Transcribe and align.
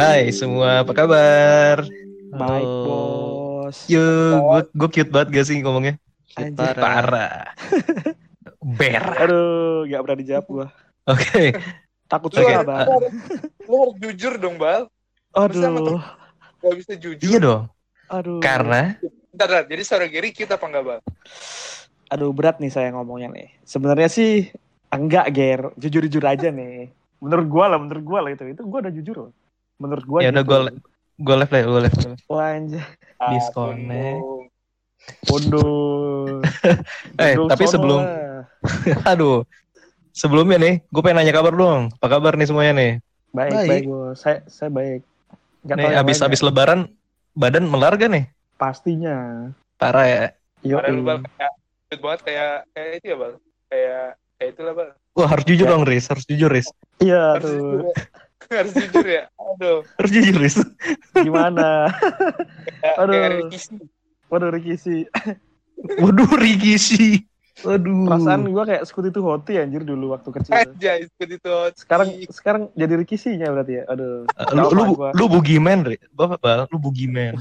Hai 0.00 0.32
semua, 0.32 0.80
apa 0.80 0.96
kabar? 0.96 1.84
Baik, 2.32 2.70
bos. 2.88 3.84
Yo, 3.84 4.00
gue 4.32 4.60
gue 4.72 4.88
cute 4.96 5.12
banget 5.12 5.28
gak 5.28 5.46
sih 5.52 5.60
ngomongnya? 5.60 6.00
Anjir. 6.40 6.56
Parah. 6.56 6.72
Parah. 6.80 7.44
Ber. 8.64 9.04
Aduh, 9.28 9.84
gak 9.84 10.00
berani 10.00 10.24
jawab 10.24 10.46
gua. 10.48 10.66
Oke. 11.04 11.52
Takut 12.08 12.32
suara, 12.32 12.64
Bang. 12.64 12.88
Lu 13.68 13.76
harus 13.76 13.96
jujur 14.00 14.40
dong, 14.40 14.56
Bal. 14.56 14.88
Aduh. 15.36 16.00
Gak 16.64 16.74
bisa 16.80 16.96
jujur. 16.96 17.20
Iya 17.20 17.38
dong. 17.44 17.62
Aduh. 18.08 18.40
Karena 18.40 18.96
Bentar. 19.36 19.68
Jadi 19.68 19.82
suara 19.84 20.08
Gary 20.08 20.32
cute 20.32 20.48
apa 20.48 20.64
enggak, 20.64 20.84
Bal? 20.88 21.00
Aduh, 22.08 22.32
berat 22.32 22.56
nih 22.56 22.72
saya 22.72 22.88
ngomongnya 22.96 23.36
nih. 23.36 23.52
Sebenarnya 23.68 24.08
sih 24.08 24.48
enggak, 24.88 25.28
Ger. 25.36 25.76
Jujur-jujur 25.76 26.24
aja 26.24 26.48
nih. 26.48 26.88
Menurut 27.20 27.46
gua 27.52 27.76
lah, 27.76 27.76
menurut 27.76 28.00
gua 28.00 28.24
lah 28.24 28.32
itu. 28.32 28.48
Itu 28.48 28.64
gua 28.64 28.80
udah 28.80 28.96
jujur 28.96 29.28
loh. 29.28 29.32
Menurut 29.80 30.04
gua 30.04 30.18
ya 30.20 30.28
udah 30.30 30.44
gitu. 30.44 30.50
gue 30.52 30.58
gue 31.20 31.34
live 31.36 31.52
lah, 31.52 31.60
gue 31.62 31.80
live. 31.88 31.96
Wah, 32.28 32.48
anjir. 32.54 32.84
Disconnect. 33.28 34.20
Aduh. 34.20 34.40
Bodoh. 35.26 36.40
Eh, 37.20 37.34
tapi 37.48 37.64
sono 37.64 37.72
sebelum 37.74 38.00
aduh. 39.10 39.38
Sebelumnya 40.10 40.58
nih, 40.58 40.74
gue 40.84 41.00
pengen 41.00 41.22
nanya 41.22 41.32
kabar 41.32 41.54
dong. 41.54 41.88
Apa 41.96 42.18
kabar 42.18 42.34
nih 42.36 42.44
semuanya 42.44 42.72
nih? 42.76 42.92
Baik, 43.30 43.52
Baik. 43.54 43.68
baik, 43.68 43.84
bos. 43.86 44.16
Saya, 44.18 44.42
saya 44.46 44.68
baik. 44.68 45.00
Nggak 45.62 45.76
nih 45.76 45.96
abis 45.96 46.16
lain 46.18 46.26
abis 46.28 46.40
ya. 46.40 46.46
lebaran 46.50 46.80
badan 47.32 47.64
melar 47.64 47.94
gak 47.94 48.10
nih? 48.10 48.24
Pastinya. 48.56 49.48
Parah 49.76 50.04
ya. 50.04 50.24
Yo, 50.60 50.76
Padahal 50.76 50.92
lu, 50.92 51.02
Bal, 51.06 51.18
kayak 51.24 51.52
cute 51.88 52.02
banget 52.02 52.20
kayak 52.26 52.52
kayak 52.74 52.88
itu 52.98 53.06
ya, 53.06 53.16
Bal. 53.16 53.32
Kayak 53.70 54.04
kayak 54.36 54.50
itulah, 54.52 54.72
Bal. 54.76 54.88
Wah 55.14 55.28
harus 55.30 55.44
jujur 55.46 55.66
Ya. 55.66 55.72
dong, 55.72 55.84
Riz. 55.86 56.04
Harus 56.10 56.24
jujur, 56.26 56.50
Riz. 56.50 56.68
Iya 56.98 57.22
tuh. 57.40 57.86
Ya. 58.50 58.56
harus 58.60 58.72
jujur 58.74 59.06
ya. 59.06 59.22
Aduh. 59.38 59.78
Harus 59.96 60.10
jujur, 60.10 60.36
Riz. 60.42 60.56
Gimana? 61.14 61.86
Kayak, 62.82 62.96
Aduh. 62.98 63.50
sih. 63.54 63.78
Waduh, 64.30 64.50
Ricky 64.54 64.74
sih. 64.78 65.00
Waduh, 65.98 66.30
Ricky 66.38 66.74
sih. 66.78 67.10
Waduh. 67.60 68.08
Perasaan 68.08 68.48
gua 68.48 68.64
kayak 68.64 68.88
Sekutu 68.88 69.12
itu 69.12 69.20
hoti 69.20 69.60
anjir 69.60 69.84
dulu 69.84 70.16
waktu 70.16 70.32
kecil. 70.32 70.54
Aja 70.54 70.96
ikut 70.96 71.28
itu. 71.28 71.54
Sekarang 71.76 72.08
sekarang 72.32 72.62
jadi 72.72 72.94
Rikisinya 73.04 73.52
berarti 73.52 73.82
ya. 73.82 73.84
Aduh. 73.90 74.24
Uh, 74.32 74.50
lu 74.56 74.66
lu 74.72 74.82
Gua. 74.96 75.10
lu 75.12 75.24
bugiman, 75.28 75.84
Riz. 75.84 76.00
Bapak, 76.14 76.40
Bal, 76.40 76.64
lu 76.72 76.78
bugiman. 76.80 77.36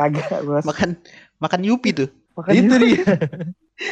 Kagak, 0.00 0.46
Bos. 0.48 0.64
Makan 0.64 0.96
makan 1.42 1.60
Yupi 1.66 1.92
tuh. 1.92 2.08
Makanya 2.38 2.56
Itu 2.62 2.74
dia. 2.80 3.04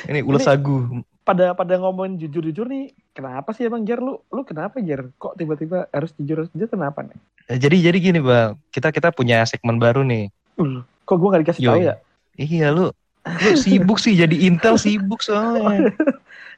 Ini 0.09 0.21
ulas 0.25 0.47
sagu. 0.47 1.05
Pada 1.29 1.53
pada 1.53 1.77
ngomongin 1.77 2.17
jujur-jujur 2.17 2.65
nih, 2.65 2.97
kenapa 3.13 3.53
sih 3.53 3.69
emang 3.69 3.85
Ger 3.85 4.01
lu? 4.01 4.17
Lu 4.33 4.49
kenapa 4.49 4.81
Ger? 4.81 5.13
Kok 5.21 5.37
tiba-tiba 5.37 5.85
harus 5.93 6.17
jujur 6.17 6.41
harus 6.41 6.51
jujur 6.57 6.73
kenapa 6.73 7.05
nih? 7.05 7.21
Eh, 7.53 7.61
Jadi 7.61 7.77
jadi 7.85 7.99
gini 8.01 8.21
bang, 8.25 8.57
kita 8.73 8.89
kita 8.89 9.13
punya 9.13 9.45
segmen 9.45 9.77
baru 9.77 10.01
nih. 10.09 10.33
Uh, 10.57 10.81
kok 11.05 11.21
gua 11.21 11.37
gak 11.37 11.45
dikasih 11.45 11.63
Yoi. 11.63 11.69
tahu 11.69 11.81
ya? 11.85 11.95
Iya 12.41 12.67
lu, 12.73 12.87
lu 13.29 13.51
sibuk 13.61 14.01
sih 14.01 14.17
jadi 14.17 14.33
intel 14.49 14.81
sibuk 14.81 15.21
soalnya. 15.21 15.93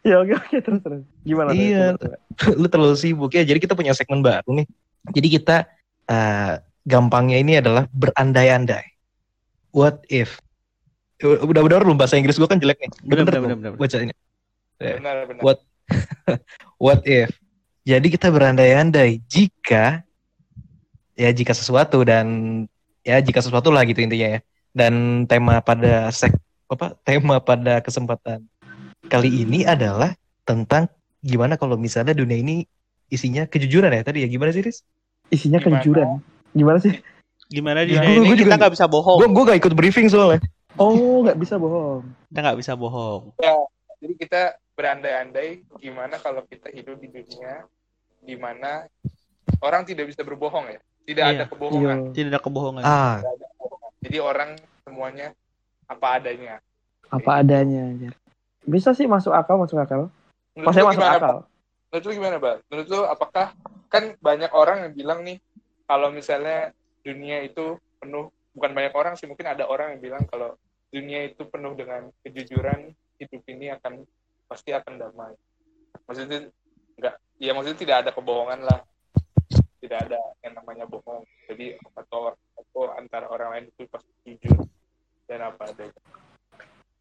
Ya 0.00 0.16
oke 0.16 0.32
oke 0.32 0.56
terus 0.64 0.80
terus. 0.80 1.04
Gimana? 1.28 1.52
Iya. 1.52 1.92
Coba. 2.00 2.56
lu 2.64 2.66
terlalu 2.72 2.96
sibuk 2.96 3.36
ya. 3.36 3.44
Jadi 3.44 3.60
kita 3.60 3.76
punya 3.76 3.92
segmen 3.92 4.24
baru 4.24 4.48
nih. 4.56 4.64
Jadi 5.12 5.28
kita 5.28 5.68
eh, 6.08 6.56
gampangnya 6.88 7.36
ini 7.36 7.60
adalah 7.60 7.84
berandai-andai. 7.92 8.96
What 9.76 10.00
if? 10.08 10.40
Udah 11.20 11.60
udah 11.60 11.84
belum 11.84 12.00
bahasa 12.00 12.16
Inggris 12.16 12.40
gua 12.40 12.48
kan 12.48 12.56
jelek 12.56 12.80
nih. 12.80 12.88
Bener, 13.04 13.28
Bener, 13.28 13.28
bener, 13.28 13.28
tuh, 13.28 13.40
bener, 13.44 13.56
bener. 13.60 13.72
Baca 13.76 13.96
ini. 14.00 14.14
Eh, 14.80 14.96
Benar, 14.96 15.28
benar. 15.28 15.42
What? 15.44 15.58
What 16.80 17.00
if? 17.04 17.28
Jadi 17.84 18.06
kita 18.08 18.28
berandai-andai 18.28 19.20
jika 19.26 20.00
ya 21.12 21.30
jika 21.30 21.52
sesuatu 21.52 22.00
dan 22.00 22.26
ya 23.02 23.20
jika 23.20 23.40
sesuatu 23.40 23.68
lah 23.68 23.84
gitu 23.84 24.00
intinya 24.00 24.36
ya. 24.36 24.40
Dan 24.70 25.24
tema 25.26 25.60
pada 25.60 26.08
sek 26.08 26.32
apa 26.70 26.94
tema 27.02 27.42
pada 27.42 27.82
kesempatan 27.82 28.46
kali 29.04 29.42
ini 29.42 29.66
adalah 29.66 30.14
tentang 30.46 30.86
gimana 31.18 31.58
kalau 31.58 31.74
misalnya 31.74 32.14
dunia 32.14 32.38
ini 32.38 32.62
isinya 33.10 33.44
kejujuran 33.44 33.90
ya 33.90 34.06
tadi 34.06 34.22
ya 34.22 34.28
gimana 34.30 34.54
sih 34.54 34.62
Riz? 34.62 34.86
Isinya 35.28 35.58
Gimana? 35.58 35.82
kejujuran. 35.82 36.08
Gimana 36.54 36.78
sih? 36.78 36.94
Gimana 37.50 37.82
di 37.82 37.98
Ya, 37.98 38.00
dunia 38.00 38.14
gua- 38.14 38.22
gua 38.22 38.24
ini 38.24 38.38
juga- 38.38 38.46
kita 38.46 38.56
nggak 38.56 38.72
bisa 38.78 38.86
bohong. 38.86 39.18
Gue 39.18 39.28
gue 39.28 39.44
gak 39.50 39.58
ikut 39.60 39.74
briefing 39.74 40.06
soalnya. 40.06 40.40
Oh, 40.78 41.26
nggak 41.26 41.36
bisa 41.36 41.58
bohong. 41.58 42.06
Kita 42.30 42.38
nggak 42.40 42.58
bisa 42.62 42.72
bohong. 42.78 43.34
Jadi 44.00 44.14
kita 44.16 44.40
berandai-andai 44.80 45.60
gimana 45.76 46.16
kalau 46.16 46.40
kita 46.48 46.72
hidup 46.72 46.96
di 47.04 47.12
dunia 47.12 47.68
di 48.24 48.32
mana 48.40 48.88
orang 49.60 49.84
tidak 49.84 50.08
bisa 50.08 50.24
berbohong 50.24 50.72
ya. 50.72 50.80
Tidak 51.04 51.24
Iya. 51.24 51.32
ada 51.36 51.44
kebohongan. 51.44 51.98
Iya. 52.00 52.12
Tidak 52.16 52.30
ada 52.32 52.40
kebohongan. 52.40 52.82
Ah 52.82 53.20
Tidak 53.20 53.32
ada 53.36 53.46
kebohongan. 53.52 53.90
Jadi 54.00 54.18
orang 54.24 54.50
semuanya 54.88 55.28
apa 55.84 56.06
adanya. 56.16 56.54
Apa 57.12 57.44
adanya. 57.44 57.84
Bisa 58.64 58.96
sih 58.96 59.04
masuk 59.04 59.36
akal, 59.36 59.60
masuk 59.60 59.76
akal. 59.76 60.08
Menurut 60.56 60.72
masuk 60.72 60.88
gimana, 60.96 61.16
akal. 61.20 61.36
Menurut 61.90 62.04
lu 62.06 62.12
gimana, 62.16 62.36
Bal? 62.40 62.56
Menurut 62.72 62.88
lu 62.88 63.00
apakah 63.04 63.46
kan 63.90 64.14
banyak 64.22 64.52
orang 64.54 64.88
yang 64.88 64.92
bilang 64.96 65.20
nih 65.26 65.42
kalau 65.84 66.08
misalnya 66.14 66.70
dunia 67.02 67.42
itu 67.42 67.76
penuh 67.98 68.30
bukan 68.54 68.70
banyak 68.72 68.94
orang 68.94 69.14
sih 69.18 69.26
mungkin 69.26 69.50
ada 69.50 69.66
orang 69.66 69.98
yang 69.98 70.00
bilang 70.00 70.22
kalau 70.30 70.54
dunia 70.94 71.26
itu 71.26 71.42
penuh 71.50 71.74
dengan 71.74 72.06
kejujuran 72.22 72.94
hidup 73.18 73.42
ini 73.50 73.74
akan 73.74 74.06
pasti 74.50 74.74
akan 74.74 74.98
damai. 74.98 75.32
Maksudnya 76.10 76.50
enggak 76.98 77.14
ya 77.38 77.54
maksudnya 77.54 77.78
tidak 77.78 77.96
ada 78.02 78.10
kebohongan 78.10 78.66
lah. 78.66 78.82
Tidak 79.78 79.96
ada 79.96 80.18
yang 80.42 80.58
namanya 80.58 80.84
bohong. 80.84 81.22
Jadi 81.46 81.78
atau 81.94 82.34
atau 82.34 82.82
antara 82.98 83.30
orang 83.30 83.54
lain 83.54 83.64
itu 83.70 83.86
pasti 83.86 84.10
jujur 84.26 84.66
dan 85.24 85.46
apa 85.46 85.70
adanya. 85.70 85.94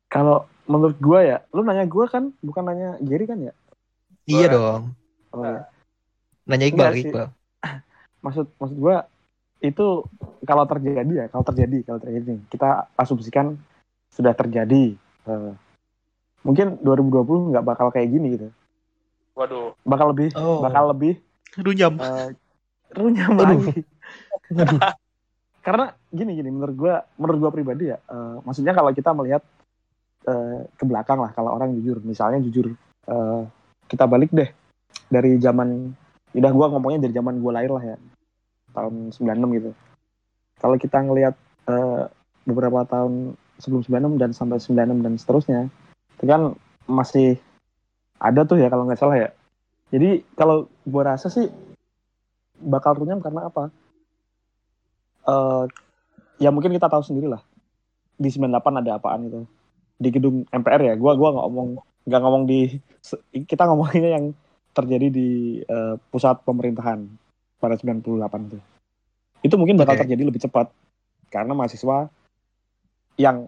Kalau 0.09 0.45
menurut 0.65 0.97
gua 0.97 1.19
ya, 1.21 1.37
lu 1.53 1.61
nanya 1.61 1.85
gua 1.85 2.09
kan, 2.09 2.33
bukan 2.41 2.63
nanya 2.65 2.97
Gary 3.01 3.25
kan 3.25 3.41
ya? 3.41 3.53
iya 4.25 4.47
Gua- 4.47 4.53
dong. 4.53 4.83
Oh, 5.33 5.43
ya. 5.45 5.65
Nanya 6.45 6.65
Iqbal 6.69 6.93
Enggak. 6.93 7.01
Iqbal. 7.03 7.27
maksud 8.25 8.45
maksud 8.57 8.77
gua 8.77 9.05
itu 9.59 10.07
kalau 10.47 10.63
terjadi 10.63 11.13
ya 11.13 11.25
kalau 11.27 11.43
terjadi 11.43 11.83
kalau 11.83 11.99
terjadi 11.99 12.39
kita 12.47 12.87
asumsikan 12.95 13.59
sudah 14.13 14.31
terjadi 14.33 14.95
Eh, 15.29 15.51
mungkin 16.41 16.79
2020 16.79 17.51
nggak 17.51 17.65
bakal 17.65 17.87
kayak 17.89 18.09
gini 18.09 18.27
gitu 18.35 18.47
Waduh, 19.33 19.71
bakal 19.81 20.11
lebih 20.11 20.29
Oh. 20.33 20.59
bakal 20.59 20.91
lebih 20.91 21.19
Runyam. 21.55 21.95
eh, 21.95 22.29
runyam 22.91 23.33
Aduh. 23.35 23.43
lagi 23.65 23.81
karena 25.65 25.85
gini 26.09 26.31
gini 26.33 26.49
menurut 26.49 26.75
gua 26.75 26.95
menurut 27.15 27.39
gua 27.39 27.51
pribadi 27.51 27.87
ya 27.87 27.97
eh, 27.99 28.35
maksudnya 28.41 28.71
kalau 28.71 28.89
kita 28.89 29.11
melihat 29.11 29.43
eh, 30.25 30.59
ke 30.71 30.83
belakang 30.83 31.19
lah 31.19 31.31
kalau 31.31 31.53
orang 31.53 31.75
jujur 31.75 31.99
misalnya 32.01 32.39
jujur 32.39 32.73
eh, 33.05 33.41
kita 33.87 34.05
balik 34.05 34.31
deh 34.31 34.49
dari 35.07 35.37
zaman 35.37 35.93
udah 36.31 36.51
gua 36.51 36.67
ngomongnya 36.69 37.03
dari 37.03 37.13
zaman 37.13 37.37
gua 37.37 37.55
lahir 37.55 37.71
lah 37.71 37.83
ya 37.85 37.97
tahun 38.71 39.09
96 39.11 39.57
gitu 39.57 39.71
kalau 40.57 40.75
kita 40.75 40.97
ngelihat 40.99 41.35
eh, 41.67 42.03
beberapa 42.43 42.81
tahun 42.83 43.33
sebelum 43.57 43.83
96 43.83 44.17
dan 44.17 44.31
sampai 44.31 44.57
96 44.57 45.05
dan 45.05 45.13
seterusnya 45.15 45.61
itu 46.19 46.27
kan 46.27 46.51
masih 46.83 47.39
ada 48.19 48.43
tuh 48.43 48.59
ya 48.59 48.67
kalau 48.67 48.83
nggak 48.83 48.99
salah 48.99 49.15
ya. 49.15 49.29
Jadi 49.89 50.27
kalau 50.35 50.67
gua 50.83 51.15
rasa 51.15 51.31
sih 51.31 51.47
bakal 52.59 52.99
runyam 52.99 53.23
karena 53.23 53.47
apa? 53.47 53.71
Eh 55.23 55.63
ya 56.43 56.51
mungkin 56.51 56.75
kita 56.75 56.91
tahu 56.91 56.99
sendiri 57.07 57.31
lah 57.31 57.39
di 58.19 58.27
98 58.27 58.83
ada 58.83 58.99
apaan 58.99 59.31
itu? 59.31 59.47
Di 59.95 60.11
gedung 60.11 60.43
MPR 60.51 60.91
ya? 60.91 60.93
Gua 60.99 61.15
gua 61.15 61.31
nggak 61.31 61.45
ngomong 61.47 61.69
nggak 62.03 62.21
ngomong 62.21 62.43
di 62.43 62.59
kita 63.47 63.63
ngomonginnya 63.63 64.11
yang 64.19 64.25
terjadi 64.75 65.07
di 65.07 65.59
eh, 65.63 65.95
pusat 66.11 66.43
pemerintahan 66.43 67.07
pada 67.63 67.79
98 67.79 68.03
itu. 68.51 68.59
Itu 69.39 69.55
mungkin 69.55 69.79
bakal 69.79 69.95
Oke. 69.95 70.03
terjadi 70.03 70.23
lebih 70.27 70.43
cepat 70.43 70.67
karena 71.31 71.55
mahasiswa 71.55 72.11
yang 73.15 73.47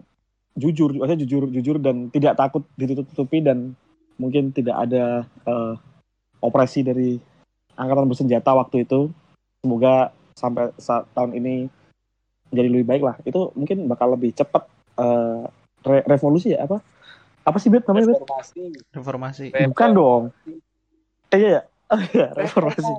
jujur 0.52 0.92
maksudnya 0.92 1.20
jujur 1.24 1.48
jujur 1.48 1.76
dan 1.80 2.12
tidak 2.12 2.36
takut 2.36 2.64
ditutup-tutupi 2.76 3.40
dan 3.40 3.72
mungkin 4.20 4.52
tidak 4.52 4.76
ada 4.88 5.24
eh, 5.24 5.74
operasi 6.44 6.84
dari 6.84 7.16
angkatan 7.78 8.08
bersenjata 8.10 8.52
waktu 8.52 8.84
itu. 8.84 9.08
Semoga 9.62 10.10
sampai 10.36 10.74
saat 10.76 11.06
tahun 11.14 11.38
ini 11.38 11.70
menjadi 12.52 12.68
lebih 12.68 12.86
baik 12.86 13.02
lah. 13.02 13.16
Itu 13.24 13.54
mungkin 13.56 13.88
bakal 13.88 14.12
lebih 14.18 14.36
cepat 14.36 14.68
eh, 15.00 15.42
re- 15.86 16.06
revolusi 16.06 16.52
ya 16.52 16.68
apa? 16.68 16.82
Apa 17.42 17.58
sih 17.58 17.72
bet 17.72 17.88
namanya 17.88 18.14
reformasi. 18.14 18.62
Reformasi. 18.92 19.46
bukan 19.72 19.90
dong. 19.96 20.22
Eh, 21.32 21.38
iya 21.40 21.50
ya 22.12 22.28
reformasi. 22.32 22.92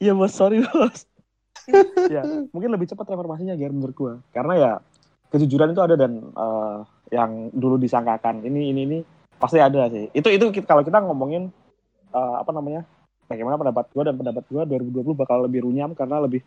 iya 0.00 0.12
bos 0.16 0.32
sorry 0.32 0.64
bos 0.64 1.04
ya 2.14 2.24
mungkin 2.50 2.72
lebih 2.72 2.90
cepat 2.90 3.06
reformasinya 3.12 3.54
Ger 3.54 3.70
menurut 3.70 3.94
gua. 3.94 4.14
Karena 4.34 4.54
ya 4.58 4.72
kejujuran 5.32 5.72
itu 5.72 5.80
ada 5.80 5.96
dan 5.96 6.12
eh, 6.20 6.76
yang 7.12 7.48
dulu 7.52 7.80
disangkakan 7.80 8.44
ini 8.44 8.70
ini 8.72 8.80
ini 8.84 8.98
pasti 9.40 9.58
ada 9.58 9.88
sih 9.90 10.12
itu 10.12 10.28
itu 10.28 10.44
ki- 10.52 10.68
kalau 10.68 10.84
kita 10.84 11.00
ngomongin 11.00 11.48
eh, 12.12 12.34
apa 12.36 12.52
namanya 12.52 12.84
bagaimana 13.26 13.56
pendapat 13.56 13.84
gua 13.96 14.02
dan 14.12 14.14
pendapat 14.20 14.44
gua 14.52 14.62
2020 14.68 15.16
bakal 15.16 15.48
lebih 15.48 15.64
runyam 15.64 15.96
karena 15.96 16.20
lebih 16.20 16.44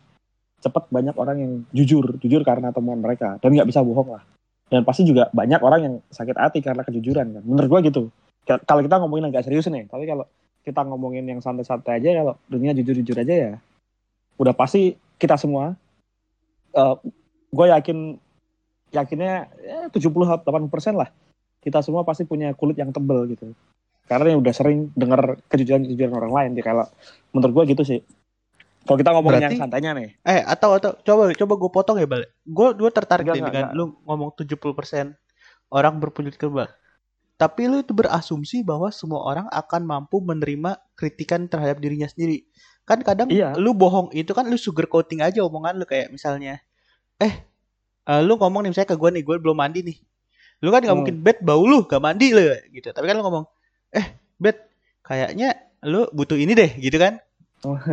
cepet 0.62 0.88
banyak 0.88 1.14
orang 1.20 1.36
yang 1.36 1.52
jujur, 1.70 2.16
jujur 2.16 2.40
karena 2.40 2.72
temuan 2.72 2.98
mereka 2.98 3.36
dan 3.42 3.52
nggak 3.52 3.68
bisa 3.68 3.84
bohong 3.84 4.16
lah. 4.16 4.22
Dan 4.66 4.82
pasti 4.82 5.06
juga 5.06 5.30
banyak 5.30 5.60
orang 5.62 5.80
yang 5.84 5.94
sakit 6.10 6.34
hati 6.34 6.58
karena 6.58 6.82
kejujuran 6.82 7.38
kan. 7.38 7.42
Menurut 7.46 7.68
gua 7.70 7.80
gitu. 7.84 8.10
Ka- 8.42 8.62
Kalau 8.64 8.82
kita 8.82 8.98
ngomongin 8.98 9.30
agak 9.30 9.46
serius 9.46 9.68
nih, 9.70 9.86
tapi 9.86 10.08
kalau 10.10 10.26
kita 10.66 10.82
ngomongin 10.82 11.22
yang 11.22 11.38
santai-santai 11.38 12.02
aja, 12.02 12.18
kalau 12.18 12.34
dunia 12.50 12.74
jujur-jujur 12.74 13.14
aja 13.14 13.34
ya, 13.34 13.52
udah 14.42 14.54
pasti 14.58 14.98
kita 15.22 15.38
semua, 15.38 15.78
gue 17.52 17.66
yakin 17.70 18.18
yakinnya 18.96 19.52
ya, 19.60 19.78
70-80 19.92 20.72
persen 20.72 20.96
lah 20.96 21.12
kita 21.60 21.84
semua 21.84 22.02
pasti 22.02 22.24
punya 22.24 22.56
kulit 22.56 22.80
yang 22.80 22.90
tebel 22.90 23.28
gitu 23.28 23.52
karena 24.06 24.32
yang 24.32 24.40
udah 24.40 24.54
sering 24.54 24.88
dengar 24.94 25.36
kejujuran-kejujuran 25.50 26.14
orang 26.14 26.32
lain 26.32 26.50
ya 26.56 26.64
kalau 26.64 26.86
menurut 27.34 27.52
gue 27.62 27.74
gitu 27.76 27.82
sih 27.84 28.00
kalau 28.86 29.02
kita 29.02 29.10
ngomongin 29.12 29.42
Berarti- 29.42 29.54
yang 29.58 29.62
santainya 29.66 29.90
nih 29.98 30.08
Eh 30.22 30.40
atau 30.46 30.78
atau 30.78 30.94
coba 31.02 31.34
coba 31.34 31.52
gue 31.58 31.70
potong 31.74 31.98
ya 31.98 32.06
balik. 32.06 32.30
Gue 32.46 32.70
gue 32.70 32.86
tertarik 32.94 33.26
Enggak, 33.26 33.34
nih 33.34 33.42
enggak, 33.42 33.54
dengan 33.66 33.66
lu 33.74 33.84
ngomong 34.06 34.30
70% 34.38 35.10
orang 35.74 35.94
berpunyai 35.98 36.30
kebal. 36.30 36.70
Tapi 37.34 37.66
lu 37.66 37.82
itu 37.82 37.90
berasumsi 37.90 38.62
bahwa 38.62 38.86
semua 38.94 39.26
orang 39.26 39.50
akan 39.50 39.82
mampu 39.82 40.22
menerima 40.22 40.78
kritikan 40.94 41.50
terhadap 41.50 41.82
dirinya 41.82 42.06
sendiri. 42.06 42.46
Kan 42.86 43.02
kadang 43.02 43.26
Iya. 43.26 43.58
lu 43.58 43.74
bohong 43.74 44.14
itu 44.14 44.30
kan 44.30 44.46
lu 44.46 44.54
sugar 44.54 44.86
coating 44.86 45.18
aja 45.18 45.42
omongan 45.42 45.76
lu 45.76 45.84
kayak 45.84 46.14
misalnya 46.14 46.62
eh 47.18 47.42
eh, 48.06 48.20
lu 48.22 48.34
ngomong 48.34 48.62
nih 48.62 48.70
misalnya 48.70 48.90
ke 48.90 48.96
gue 48.96 49.10
nih 49.10 49.22
gue 49.22 49.36
belum 49.36 49.54
mandi 49.54 49.80
nih. 49.82 49.96
Lu 50.58 50.70
kan 50.70 50.80
nggak 50.80 50.88
Hmm. 50.88 51.00
mungkin 51.02 51.16
bet 51.20 51.38
bau 51.40 51.62
lu 51.62 51.84
gak 51.84 51.98
mandi 51.98 52.30
lu 52.30 52.40
gitu. 52.70 52.88
Tapi 52.88 53.04
kan 53.04 53.14
lu 53.14 53.22
ngomong 53.22 53.44
eh 53.90 54.06
bet 54.36 54.66
kayaknya 55.02 55.52
lu 55.82 56.08
butuh 56.10 56.34
ini 56.34 56.52
deh 56.52 56.70
gitu 56.76 56.96
kan. 56.96 57.18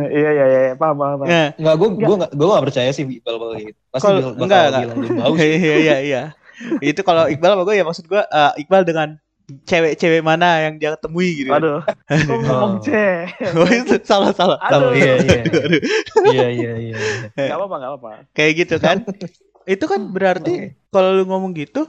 iya 0.06 0.30
iya 0.30 0.44
iya 0.46 0.60
paham 0.74 0.94
paham, 0.94 1.16
paham. 1.18 1.26
Nah, 1.26 1.48
Enggak, 1.56 1.74
gue 1.74 1.88
Enggak. 1.88 2.04
gue 2.04 2.16
enggak 2.16 2.30
gue 2.32 2.46
enggak 2.46 2.64
percaya 2.64 2.90
sih 2.90 3.04
Iqbal 3.04 3.34
bakal 3.36 3.56
gitu. 3.60 3.78
Pasti 3.88 4.04
Kalau- 4.04 4.20
bakal 4.22 4.38
enggak, 4.40 4.62
enggak. 4.62 4.80
bilang 4.80 4.96
belum 4.96 5.12
bau 5.18 5.34
sih. 5.40 5.50
Iya 5.52 5.76
iya 5.76 5.96
iya. 6.00 6.22
itu 6.80 7.00
kalau 7.02 7.24
Iqbal 7.26 7.50
sama 7.52 7.62
gue 7.64 7.74
ya 7.74 7.82
maksud 7.82 8.04
gue 8.04 8.22
eh, 8.22 8.52
Iqbal 8.56 8.82
dengan 8.82 9.08
cewek-cewek 9.44 10.22
mana 10.22 10.62
yang 10.62 10.74
dia 10.78 10.94
temui 10.94 11.36
gitu. 11.36 11.50
aduh 11.50 11.84
kok 12.08 12.38
ngomong 12.40 12.72
Oh. 12.76 12.80
C 12.80 12.88
Oh, 13.58 13.66
itu 13.66 13.94
salah 14.00 14.30
salah. 14.30 14.56
Aduh. 14.58 14.88
Tahu, 14.88 14.96
iya 14.96 15.14
iya. 15.18 15.36
Aduh. 15.42 15.80
Iya 16.30 16.46
iya 16.50 16.72
iya. 16.80 16.96
nggak 17.34 17.52
apa-apa 17.52 17.76
nggak 17.76 17.92
apa 17.94 18.08
Kayak 18.32 18.52
gitu 18.58 18.76
kan. 18.78 18.96
Itu 19.64 19.84
kan 19.84 20.00
berarti 20.12 20.76
kalau 20.88 21.10
lu 21.16 21.24
ngomong 21.26 21.52
gitu 21.56 21.88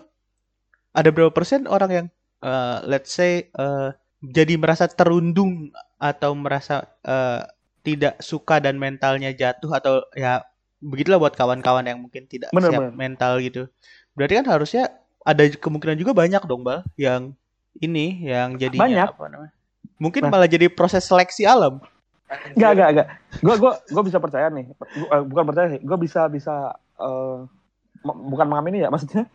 ada 0.95 1.11
berapa 1.11 1.31
persen 1.31 1.67
orang 1.67 1.91
yang 1.91 2.07
eh, 2.41 2.77
let's 2.87 3.11
say 3.11 3.51
eh, 3.51 3.89
jadi 4.23 4.55
merasa 4.57 4.87
terundung 4.87 5.69
atau 5.99 6.33
merasa 6.35 6.87
eh, 7.03 7.43
tidak 7.85 8.17
suka 8.17 8.57
dan 8.57 8.81
mentalnya 8.81 9.29
jatuh 9.35 9.69
atau 9.77 9.93
ya 10.17 10.41
begitulah 10.81 11.21
buat 11.21 11.35
kawan-kawan 11.37 11.85
yang 11.85 12.01
mungkin 12.01 12.25
tidak 12.25 12.49
Bener, 12.49 12.73
siap 12.73 12.81
bener. 12.81 12.93
mental 12.97 13.37
gitu. 13.41 13.69
Berarti 14.17 14.33
kan 14.41 14.47
harusnya 14.49 14.83
ada 15.25 15.41
kemungkinan 15.49 15.97
juga 15.97 16.13
banyak 16.13 16.45
dong, 16.45 16.61
Bal, 16.65 16.85
yang 16.97 17.33
ini 17.77 18.25
yang 18.25 18.57
jadinya 18.57 18.85
Banyak. 18.85 19.09
apa 19.17 19.25
namanya? 19.29 19.53
Mungkin 19.97 20.21
Nah. 20.25 20.31
malah 20.33 20.49
jadi 20.49 20.69
proses 20.69 21.05
seleksi 21.05 21.45
alam. 21.45 21.81
Enggak, 22.57 22.71
enggak, 22.73 22.89
enggak. 22.89 23.07
Gue 23.41 23.55
gua 23.61 23.73
gua 23.85 24.03
bisa 24.05 24.17
percaya 24.17 24.49
nih. 24.49 24.65
Gua, 24.73 25.21
bukan 25.25 25.43
percaya 25.45 25.67
sih. 25.77 25.81
Gue 25.85 25.97
bisa 26.01 26.25
bisa 26.25 26.73
m- 26.97 27.45
bukan 28.05 28.45
mengamini 28.45 28.85
ya 28.85 28.89
maksudnya. 28.93 29.25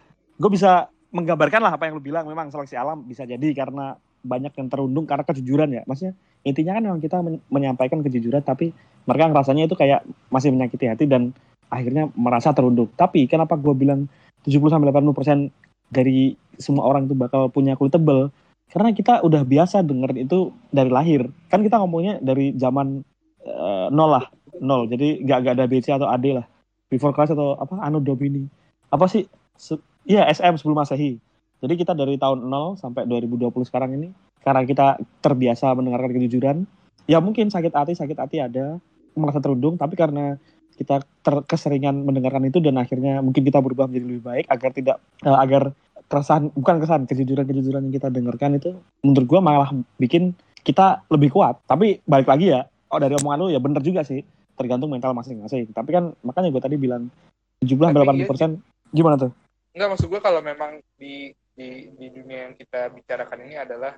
Gue 0.40 0.50
bisa 0.54 0.88
menggambarkan 1.10 1.60
lah 1.60 1.74
apa 1.74 1.90
yang 1.90 1.98
lu 1.98 2.02
bilang 2.02 2.24
memang 2.24 2.54
seleksi 2.54 2.78
alam 2.78 3.02
bisa 3.02 3.26
jadi 3.26 3.50
karena 3.50 3.98
banyak 4.22 4.54
yang 4.54 4.68
terundung 4.70 5.04
karena 5.04 5.26
kejujuran 5.26 5.68
ya. 5.74 5.82
Maksudnya 5.84 6.14
intinya 6.46 6.72
kan 6.78 6.82
memang 6.86 7.00
kita 7.02 7.16
men- 7.20 7.42
menyampaikan 7.50 8.00
kejujuran 8.00 8.40
tapi 8.40 8.72
mereka 9.04 9.28
ngerasanya 9.28 9.66
itu 9.66 9.76
kayak 9.76 10.06
masih 10.30 10.54
menyakiti 10.54 10.86
hati 10.86 11.04
dan 11.10 11.34
akhirnya 11.66 12.08
merasa 12.14 12.54
terundung. 12.54 12.90
Tapi 12.94 13.26
kenapa 13.26 13.58
gue 13.58 13.74
bilang 13.74 14.06
70 14.44 14.72
sampai 14.72 14.88
80% 14.88 15.50
dari 15.90 16.38
semua 16.56 16.86
orang 16.86 17.10
itu 17.10 17.14
bakal 17.18 17.48
punya 17.48 17.74
kulit 17.74 17.94
tebel? 17.94 18.30
Karena 18.70 18.94
kita 18.94 19.26
udah 19.26 19.42
biasa 19.42 19.82
denger 19.82 20.14
itu 20.14 20.54
dari 20.70 20.90
lahir. 20.90 21.26
Kan 21.50 21.66
kita 21.66 21.82
ngomongnya 21.82 22.22
dari 22.22 22.54
zaman 22.54 23.02
eh, 23.42 23.86
nol 23.90 24.10
lah, 24.14 24.24
nol. 24.62 24.86
Jadi 24.86 25.26
nggak 25.26 25.38
nggak 25.42 25.54
ada 25.58 25.66
BC 25.66 25.86
atau 25.90 26.06
AD 26.06 26.26
lah. 26.38 26.46
Before 26.86 27.14
class 27.14 27.34
atau 27.34 27.58
apa 27.58 27.82
Anno 27.82 27.98
Domini. 27.98 28.46
Apa 28.90 29.06
sih? 29.06 29.26
Se- 29.56 29.82
Iya 30.08 30.26
SM 30.32 30.56
sebelum 30.56 30.80
Masehi. 30.80 31.20
Jadi 31.60 31.74
kita 31.76 31.92
dari 31.92 32.16
tahun 32.16 32.48
0 32.48 32.80
sampai 32.80 33.04
2020 33.04 33.52
sekarang 33.68 33.92
ini 34.00 34.08
karena 34.40 34.64
kita 34.64 34.96
terbiasa 35.20 35.76
mendengarkan 35.76 36.16
kejujuran, 36.16 36.56
ya 37.04 37.20
mungkin 37.20 37.52
sakit 37.52 37.76
hati 37.76 37.92
sakit 37.92 38.16
hati 38.16 38.40
ada, 38.40 38.80
merasa 39.12 39.44
terundung, 39.44 39.76
tapi 39.76 39.92
karena 39.92 40.40
kita 40.80 41.04
terkeseringan 41.20 42.08
mendengarkan 42.08 42.48
itu 42.48 42.56
dan 42.64 42.80
akhirnya 42.80 43.20
mungkin 43.20 43.44
kita 43.44 43.60
berubah 43.60 43.84
menjadi 43.92 44.06
lebih 44.08 44.24
baik 44.24 44.46
agar 44.48 44.70
tidak 44.72 44.96
eh, 45.20 45.36
agar 45.36 45.76
keresahan 46.08 46.48
bukan 46.56 46.80
keresahan 46.80 47.04
kejujuran 47.04 47.44
kejujuran 47.44 47.80
yang 47.84 47.94
kita 48.00 48.08
dengarkan 48.08 48.56
itu 48.56 48.80
menurut 49.04 49.28
gua 49.28 49.40
malah 49.44 49.68
bikin 50.00 50.32
kita 50.64 51.04
lebih 51.12 51.28
kuat. 51.36 51.60
Tapi 51.68 52.00
balik 52.08 52.32
lagi 52.32 52.56
ya, 52.56 52.64
oh 52.88 52.96
dari 52.96 53.20
omongan 53.20 53.38
lu 53.44 53.52
ya 53.52 53.60
bener 53.60 53.84
juga 53.84 54.00
sih, 54.00 54.24
tergantung 54.56 54.88
mental 54.88 55.12
masing-masing. 55.12 55.68
Tapi 55.76 55.90
kan 55.92 56.16
makanya 56.24 56.48
gue 56.48 56.62
tadi 56.64 56.76
bilang 56.80 57.12
70 57.60 57.76
Tapi 57.76 57.92
sampai 57.92 58.00
iya 58.00 58.24
80 58.24 58.30
persen 58.32 58.50
gimana 58.90 59.16
tuh? 59.16 59.30
Enggak 59.70 59.88
maksud 59.90 60.06
gue 60.06 60.20
kalau 60.20 60.40
memang 60.40 60.78
di 60.94 61.30
di 61.50 61.68
di 61.92 62.06
dunia 62.08 62.48
yang 62.48 62.54
kita 62.54 62.88
bicarakan 62.88 63.38
ini 63.44 63.56
adalah 63.56 63.92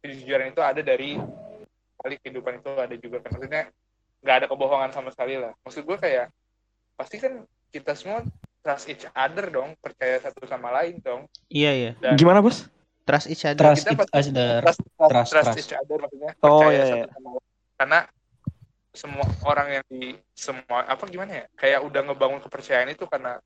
kejujuran 0.00 0.50
itu 0.50 0.60
ada 0.60 0.80
dari 0.80 1.16
kali 1.96 2.14
kehidupan 2.18 2.58
itu 2.58 2.70
ada 2.74 2.94
juga 2.94 3.20
kan 3.20 3.30
maksudnya 3.32 3.62
nggak 4.20 4.36
ada 4.36 4.46
kebohongan 4.46 4.90
sama 4.90 5.08
sekali 5.08 5.36
lah 5.36 5.52
maksud 5.60 5.82
gue 5.82 5.96
kayak 5.96 6.28
pasti 6.94 7.16
kan 7.16 7.44
kita 7.68 7.92
semua 7.92 8.24
trust 8.60 8.86
each 8.86 9.04
other 9.10 9.48
dong 9.48 9.76
percaya 9.78 10.16
satu 10.18 10.44
sama 10.44 10.72
lain 10.72 11.00
dong 11.00 11.28
Iya 11.48 11.72
iya. 11.72 11.90
Dan- 11.96 12.16
Gimana 12.16 12.40
bos? 12.40 12.68
Trust 13.04 13.28
each 13.28 13.44
other. 13.44 13.60
Trust 13.68 13.84
kita 13.84 13.92
it 13.92 14.08
pasti- 14.08 14.32
other. 14.32 14.64
trust, 14.64 14.80
trust, 14.80 15.10
Trust, 15.12 15.30
trust 15.30 15.44
trust. 15.46 15.60
each 15.60 15.74
other 15.74 15.96
maksudnya 16.00 16.32
Oh, 16.40 16.48
percaya 16.58 16.72
iya, 16.72 16.84
satu 16.84 16.96
iya. 16.96 17.06
sama 17.10 17.28
lain 17.30 17.44
karena 17.74 17.98
semua 18.94 19.26
orang 19.44 19.68
yang 19.72 19.84
di 19.90 20.02
semua 20.32 20.78
apa 20.86 21.04
gimana 21.04 21.32
ya 21.34 21.44
kayak 21.54 21.80
udah 21.82 22.00
ngebangun 22.06 22.40
kepercayaan 22.40 22.88
itu 22.88 23.04
karena 23.04 23.36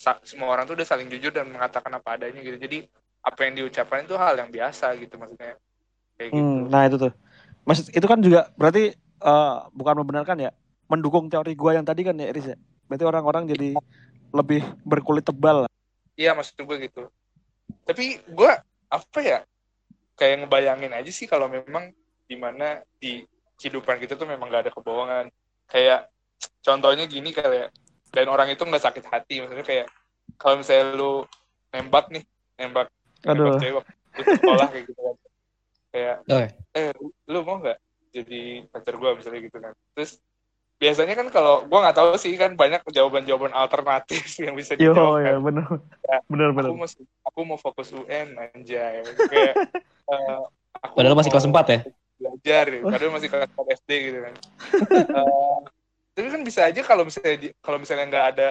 semua 0.00 0.48
orang 0.48 0.64
tuh 0.64 0.80
udah 0.80 0.88
saling 0.88 1.12
jujur 1.12 1.28
dan 1.28 1.52
mengatakan 1.52 1.92
apa 1.92 2.16
adanya 2.16 2.40
gitu 2.40 2.56
jadi 2.56 2.88
apa 3.20 3.40
yang 3.44 3.52
diucapkan 3.60 4.08
itu 4.08 4.16
hal 4.16 4.32
yang 4.40 4.48
biasa 4.48 4.96
gitu 4.96 5.20
maksudnya 5.20 5.60
kayak 6.16 6.30
gitu 6.32 6.40
Hmm, 6.40 6.72
nah 6.72 6.88
itu 6.88 6.96
tuh. 6.96 7.12
Maksud 7.68 7.92
itu 7.92 8.06
kan 8.08 8.18
juga 8.24 8.48
berarti 8.56 8.96
eh, 8.96 9.56
bukan 9.76 9.94
membenarkan 10.00 10.40
ya, 10.40 10.50
mendukung 10.88 11.28
teori 11.28 11.52
gua 11.52 11.76
yang 11.76 11.84
tadi 11.84 12.00
kan 12.00 12.16
ya 12.16 12.32
Iris 12.32 12.56
ya. 12.56 12.56
Berarti 12.88 13.04
orang-orang 13.04 13.44
jadi 13.52 13.76
lebih 14.32 14.62
berkulit 14.82 15.22
tebal. 15.26 15.66
lah. 15.66 15.72
Iya 16.16 16.34
maksud 16.34 16.58
gue 16.58 16.76
gitu. 16.86 17.06
Tapi 17.86 18.18
gue 18.24 18.52
apa 18.90 19.18
ya 19.22 19.46
kayak 20.18 20.44
ngebayangin 20.44 20.92
aja 20.92 21.10
sih 21.14 21.26
kalau 21.30 21.46
memang 21.48 21.94
di 22.26 22.36
mana 22.36 22.82
di 22.98 23.24
kehidupan 23.58 23.98
kita 24.02 24.14
tuh 24.18 24.26
memang 24.26 24.50
gak 24.50 24.68
ada 24.68 24.72
kebohongan. 24.74 25.30
Kayak 25.70 26.10
contohnya 26.64 27.06
gini 27.06 27.30
kayak 27.30 27.70
dan 28.10 28.26
orang 28.26 28.48
itu 28.50 28.62
nggak 28.62 28.82
sakit 28.82 29.04
hati 29.06 29.40
maksudnya 29.42 29.66
kayak 29.66 29.86
kalau 30.36 30.58
misalnya 30.58 30.86
lu 30.94 31.12
nembak 31.70 32.10
nih 32.10 32.24
nembak 32.58 32.86
Aduh. 33.24 33.54
nembak 33.54 33.62
cewek 33.62 33.84
di 34.10 34.22
sekolah 34.26 34.66
kayak 34.70 34.84
gitu 34.90 35.00
kan 35.00 35.16
kayak 35.90 36.16
Oh. 36.26 36.40
eh 36.74 36.90
lu- 37.26 37.44
mau 37.46 37.58
nggak 37.58 37.78
jadi 38.10 38.42
pacar 38.70 38.94
gue 38.98 39.10
misalnya 39.16 39.40
gitu 39.46 39.58
kan 39.58 39.72
terus 39.94 40.18
biasanya 40.80 41.14
kan 41.14 41.28
kalau 41.28 41.54
gue 41.68 41.78
nggak 41.78 41.96
tahu 41.98 42.10
sih 42.16 42.34
kan 42.34 42.56
banyak 42.56 42.80
jawaban-jawaban 42.88 43.52
alternatif 43.52 44.22
yang 44.44 44.54
bisa 44.58 44.74
Yo 44.74 44.90
dijawab 44.94 45.20
ya 45.22 45.30
kan 45.36 45.42
bener. 45.44 45.66
Ya, 46.10 46.18
Bener 46.26 46.48
bener. 46.56 46.70
aku 46.72 46.76
mau 46.78 46.88
aku 47.26 47.40
mau 47.46 47.58
fokus 47.60 47.88
UN 47.92 48.34
anjay 48.38 49.02
kayak 49.28 49.54
eh, 50.10 50.40
aku 50.82 50.94
Padahal 50.98 51.14
masih 51.18 51.30
kelas 51.30 51.46
4 51.46 51.66
ya? 51.70 51.80
belajar 52.20 52.64
ya. 52.68 52.80
padahal 52.84 53.12
masih 53.16 53.28
kelas 53.32 53.48
4 53.52 53.66
SD 53.80 53.90
gitu 54.10 54.18
kan 54.24 54.34
Eh, 55.20 55.58
tapi 56.20 56.28
kan 56.28 56.42
bisa 56.44 56.60
aja 56.62 56.80
kalau 56.84 57.02
misalnya 57.02 57.36
di- 57.40 57.54
kalau 57.58 57.80
misalnya 57.80 58.04
nggak 58.06 58.26
ada 58.30 58.48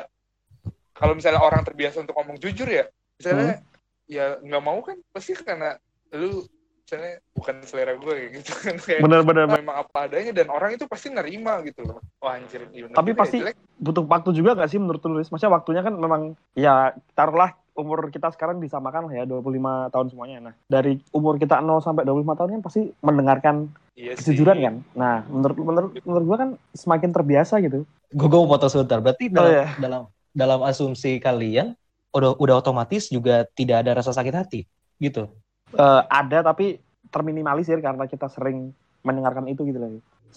kalau 0.91 1.13
misalnya 1.13 1.39
orang 1.39 1.61
terbiasa 1.61 2.01
untuk 2.01 2.17
ngomong 2.17 2.41
jujur 2.41 2.65
ya 2.65 2.89
misalnya 3.15 3.61
ya 4.03 4.41
nggak 4.41 4.63
mau 4.65 4.81
kan 4.81 4.97
pasti 5.13 5.37
karena 5.37 5.77
lu 6.11 6.41
misalnya 6.81 7.21
bukan 7.31 7.55
selera 7.61 7.93
gue 7.93 8.09
kayak 8.09 8.31
gitu 8.41 8.51
kan 8.57 8.75
kayak 8.75 8.99
Bener 9.05 9.21
bener. 9.21 9.45
bener. 9.45 9.61
memang 9.61 9.75
apa 9.77 10.09
adanya 10.09 10.33
dan 10.33 10.49
orang 10.49 10.73
itu 10.73 10.89
pasti 10.89 11.13
nerima 11.13 11.61
gitu 11.61 11.85
loh 11.85 12.01
wah 12.17 12.33
anjir 12.33 12.65
Tapi 12.65 13.09
ya, 13.13 13.15
pasti- 13.15 13.39
jelek. 13.39 13.55
Butuh 13.77 14.03
waktu 14.03 14.33
juga 14.33 14.57
gak 14.57 14.67
sih 14.67 14.75
menurut 14.75 14.99
lu? 15.05 15.21
Maksudnya 15.21 15.53
waktunya 15.53 15.79
kan 15.79 15.93
memang 15.93 16.21
ya 16.51 16.89
taruhlah 17.13 17.53
umur 17.79 18.11
kita 18.11 18.27
sekarang 18.29 18.59
disamakan 18.59 19.07
lah 19.07 19.13
ya 19.15 19.23
25 19.23 19.89
tahun 19.89 20.07
semuanya. 20.11 20.37
Nah, 20.41 20.53
dari 20.67 20.99
umur 21.09 21.39
kita 21.39 21.57
0 21.57 21.79
sampai 21.79 22.03
25 22.03 22.35
tahun 22.35 22.49
kan 22.53 22.61
pasti 22.61 22.81
mendengarkan 22.99 23.55
iya 23.95 24.13
sih. 24.13 24.35
kejujuran 24.35 24.57
kan. 24.59 24.75
Nah, 24.93 25.15
menurut 25.25 25.57
menurut 25.57 25.91
menurut 26.03 26.25
gua 26.27 26.37
kan 26.37 26.49
semakin 26.71 27.09
terbiasa 27.09 27.57
gitu. 27.59 27.87
Gue 28.09 28.27
mau 28.27 28.45
potong 28.45 28.69
sebentar. 28.69 28.99
Berarti 28.99 29.29
Oh, 29.29 29.33
dalam, 29.33 29.51
iya. 29.51 29.65
dalam 29.77 30.01
dalam 30.29 30.59
asumsi 30.61 31.17
kalian 31.17 31.73
udah 32.09 32.35
udah 32.35 32.55
otomatis 32.57 33.07
juga 33.07 33.45
tidak 33.53 33.85
ada 33.85 33.95
rasa 33.95 34.11
sakit 34.11 34.33
hati 34.33 34.61
gitu. 34.97 35.29
Eh, 35.71 36.01
ada 36.05 36.41
tapi 36.43 36.81
terminimalisir 37.09 37.79
karena 37.79 38.05
kita 38.05 38.29
sering 38.29 38.73
mendengarkan 39.01 39.45
itu 39.45 39.63
gitu 39.63 39.77
loh. 39.77 39.89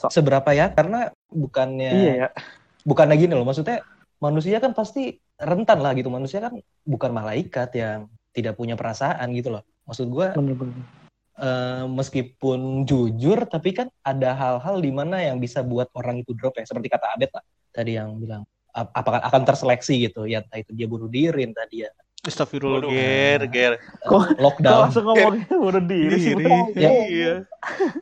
Seberapa 0.09 0.53
ya? 0.53 0.73
Karena 0.73 1.09
bukannya 1.29 1.91
Iya 1.93 2.13
ya. 2.17 2.29
bukannya 2.83 3.17
gini 3.17 3.33
loh 3.33 3.45
maksudnya 3.45 3.81
manusia 4.19 4.57
kan 4.59 4.73
pasti 4.73 5.17
rentan 5.43 5.79
lah 5.79 5.93
gitu 5.93 6.09
manusia 6.09 6.39
kan 6.41 6.55
bukan 6.83 7.11
malaikat 7.11 7.75
yang 7.75 8.07
tidak 8.31 8.55
punya 8.55 8.73
perasaan 8.73 9.29
gitu 9.35 9.51
loh 9.51 9.63
maksud 9.85 10.07
gue 10.07 10.27
Bener-bener. 10.33 10.79
eh, 11.37 11.85
meskipun 11.85 12.87
jujur 12.87 13.45
tapi 13.45 13.75
kan 13.75 13.91
ada 14.01 14.33
hal-hal 14.33 14.79
di 14.79 14.89
mana 14.89 15.19
yang 15.19 15.37
bisa 15.37 15.61
buat 15.61 15.91
orang 15.93 16.23
itu 16.23 16.33
drop 16.33 16.55
ya 16.55 16.65
seperti 16.65 16.87
kata 16.87 17.13
Abed 17.13 17.31
lah 17.31 17.43
tadi 17.69 17.99
yang 17.99 18.15
bilang 18.17 18.43
ap- 18.71 18.95
apakah 18.95 19.21
akan 19.21 19.43
terseleksi 19.43 20.07
gitu 20.07 20.25
ya 20.25 20.41
entah 20.41 20.57
itu 20.57 20.73
dia 20.73 20.87
bunuh 20.87 21.07
diri 21.07 21.45
entah 21.45 21.67
dia 21.67 21.91
Astagfirullah, 22.23 22.87
ger, 22.87 23.43
ger. 23.51 23.73
Kok- 24.07 24.07
Kok 24.07 24.27
lockdown 24.39 24.79
langsung 24.87 25.05
ngomongin 25.05 25.43
bunuh 25.51 25.83
diri 25.83 26.17
sih? 26.17 26.39
Diri. 26.39 26.47
Bro? 26.47 26.79
Ya. 26.79 26.91
Iya. 27.03 27.35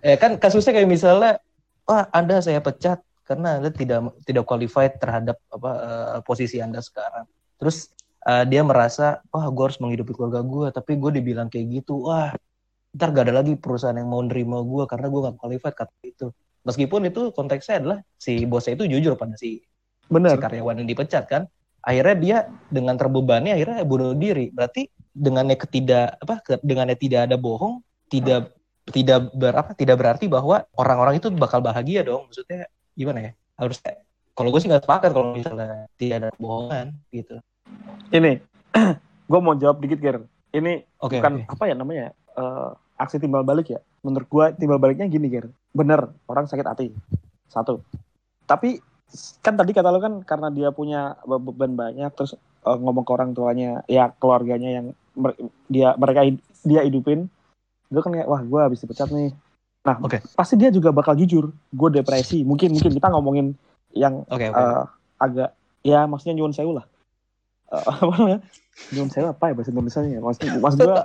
ya 0.04 0.16
kan 0.20 0.37
kasusnya 0.37 0.76
kayak 0.76 0.92
misalnya 0.92 1.40
wah 1.88 2.04
anda 2.12 2.44
saya 2.44 2.61
pecat 2.61 3.00
karena 3.30 3.62
anda 3.62 3.70
tidak 3.70 4.10
tidak 4.26 4.42
qualified 4.42 4.99
terhadap 4.99 5.38
apa 5.54 5.70
eh, 5.78 6.18
posisi 6.26 6.58
anda 6.58 6.82
sekarang. 6.82 7.30
Terus 7.62 7.94
eh, 8.26 8.44
dia 8.50 8.66
merasa 8.66 9.22
wah 9.30 9.46
gue 9.46 9.64
harus 9.70 9.78
menghidupi 9.78 10.10
keluarga 10.18 10.42
gue 10.42 10.66
tapi 10.75 10.99
gue 10.99 11.22
dibilang 11.22 11.46
kayak 11.46 11.78
gitu 11.78 12.10
wah 12.10 12.34
ntar 12.90 13.14
gak 13.14 13.30
ada 13.30 13.34
lagi 13.38 13.54
perusahaan 13.54 13.94
yang 13.94 14.10
mau 14.10 14.18
nerima 14.18 14.66
gue 14.66 14.82
karena 14.90 15.06
gue 15.06 15.20
gak 15.30 15.37
qualified 15.38 15.76
kata 15.78 15.94
itu. 16.02 16.26
Meskipun 16.66 17.06
itu 17.06 17.30
konteksnya 17.30 17.78
adalah 17.78 17.99
si 18.18 18.42
bosnya 18.50 18.75
itu 18.75 18.84
jujur 18.90 19.14
pada 19.14 19.38
si, 19.38 19.62
si 19.62 20.10
Bener. 20.10 20.34
karyawan 20.37 20.82
yang 20.82 20.88
dipecat 20.90 21.25
kan. 21.30 21.46
Akhirnya 21.80 22.16
dia 22.18 22.38
dengan 22.68 22.99
terbebani 22.99 23.54
akhirnya 23.54 23.87
bunuh 23.87 24.12
diri. 24.12 24.50
Berarti 24.50 24.90
dengannya 25.14 25.54
ketidak 25.56 26.18
apa 26.18 26.42
dengannya 26.60 26.99
tidak 26.99 27.30
ada 27.30 27.38
bohong 27.38 27.80
tidak 28.10 28.52
tidak 28.90 29.30
berapa 29.32 29.70
tidak 29.78 29.96
berarti 29.96 30.26
bahwa 30.26 30.66
orang-orang 30.75 31.22
itu 31.22 31.30
bakal 31.30 31.62
bahagia 31.62 32.02
dong. 32.02 32.26
Maksudnya 32.28 32.66
gimana 32.97 33.18
ya 33.20 33.32
harusnya 33.61 34.00
kalau 34.40 34.49
gue 34.56 34.61
sih 34.62 34.68
nggak 34.73 34.88
sepakat 34.88 35.11
kalau 35.12 35.37
misalnya 35.37 35.85
tidak 36.00 36.16
ada 36.16 36.28
bohongan 36.40 36.97
gitu. 37.12 37.37
Ini, 38.09 38.40
gue 39.30 39.40
mau 39.42 39.52
jawab 39.52 39.85
dikit, 39.85 40.00
Ger. 40.00 40.25
Ini 40.50 40.80
oke 40.97 41.20
bukan 41.20 41.44
oke. 41.44 41.52
apa 41.52 41.64
ya 41.68 41.75
namanya 41.76 42.16
eh, 42.40 42.70
aksi 42.99 43.20
timbal 43.20 43.44
balik 43.44 43.70
ya? 43.70 43.80
Menurut 44.00 44.28
gua 44.32 44.50
timbal 44.50 44.80
baliknya 44.80 45.06
gini 45.06 45.28
Ger. 45.28 45.52
Bener 45.76 46.11
orang 46.25 46.49
sakit 46.49 46.66
hati. 46.66 46.87
Satu. 47.52 47.85
Tapi 48.49 48.80
kan 49.42 49.59
tadi 49.59 49.75
kata 49.75 49.90
lo 49.90 49.99
kan 50.00 50.23
karena 50.23 50.49
dia 50.54 50.70
punya 50.70 51.18
be- 51.26 51.42
beban 51.42 51.76
banyak 51.76 52.11
terus 52.16 52.35
eh, 52.38 52.78
ngomong 52.80 53.04
ke 53.04 53.12
orang 53.12 53.30
tuanya 53.37 53.85
ya 53.87 54.09
keluarganya 54.16 54.70
yang 54.80 54.87
mer- 55.14 55.38
dia 55.68 55.94
mereka 56.00 56.25
hid- 56.25 56.47
dia 56.64 56.80
hidupin. 56.82 57.28
Itu 57.92 58.00
kan 58.00 58.11
kayak 58.16 58.26
wah 58.30 58.40
gua 58.40 58.66
habis 58.66 58.80
dipecat 58.80 59.12
nih 59.12 59.37
nah 59.80 59.96
Oke. 60.04 60.20
pasti 60.37 60.60
dia 60.60 60.68
juga 60.68 60.92
bakal 60.92 61.16
jujur 61.16 61.52
gue 61.52 61.88
depresi. 61.90 62.44
Mungkin 62.44 62.76
mungkin 62.76 62.92
kita 62.92 63.08
ngomongin 63.08 63.56
yang 63.96 64.22
oke 64.28 64.46
oke. 64.52 64.60
eh, 64.60 64.84
agak 65.20 65.50
ya 65.80 66.04
maksudnya 66.04 66.37
nyuwun 66.37 66.52
sewu 66.52 66.76
lah. 66.76 66.84
Eh, 67.72 67.84
apa 68.04 68.12
namanya? 68.16 68.40
Nyuwun 68.92 69.10
sewu 69.10 69.26
apa 69.32 69.44
ya 69.49 69.54
bahasa 69.56 69.70
Indonesia 69.72 70.00
ya 70.04 70.20
maksud 70.20 70.46
maksud 70.60 70.78
gua 70.84 71.04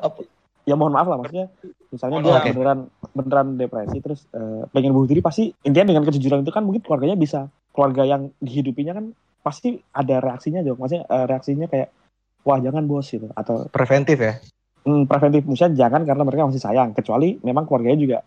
ya 0.65 0.73
mohon 0.73 0.93
maaf 0.97 1.07
lah 1.07 1.17
maksudnya 1.21 1.47
misalnya 1.93 2.19
dia 2.25 2.35
Oke. 2.41 2.49
beneran 2.57 2.79
beneran 3.13 3.47
depresi 3.55 3.97
terus 4.01 4.25
eh, 4.33 4.65
pengen 4.73 4.91
bunuh 4.91 5.07
diri 5.07 5.21
pasti 5.21 5.53
intinya 5.61 5.93
dengan 5.93 6.03
kejujuran 6.09 6.41
itu 6.41 6.51
kan 6.51 6.65
mungkin 6.65 6.81
keluarganya 6.81 7.15
bisa 7.15 7.47
keluarga 7.69 8.01
yang 8.03 8.33
dihidupinya 8.41 8.97
kan 8.97 9.13
pasti 9.45 9.77
ada 9.93 10.17
reaksinya 10.19 10.65
dong 10.65 10.81
maksudnya 10.81 11.05
eh, 11.05 11.25
reaksinya 11.29 11.69
kayak 11.69 11.93
wah 12.45 12.57
jangan 12.61 12.85
bos 12.85 13.09
gitu 13.09 13.29
atau 13.33 13.69
preventif 13.69 14.17
ya? 14.21 14.37
Hmm, 14.85 15.09
preventif. 15.09 15.49
Misalnya 15.49 15.81
jangan 15.81 16.05
karena 16.05 16.21
mereka 16.21 16.45
masih 16.45 16.61
sayang 16.61 16.93
kecuali 16.93 17.41
memang 17.41 17.65
keluarganya 17.65 17.97
juga 17.97 18.17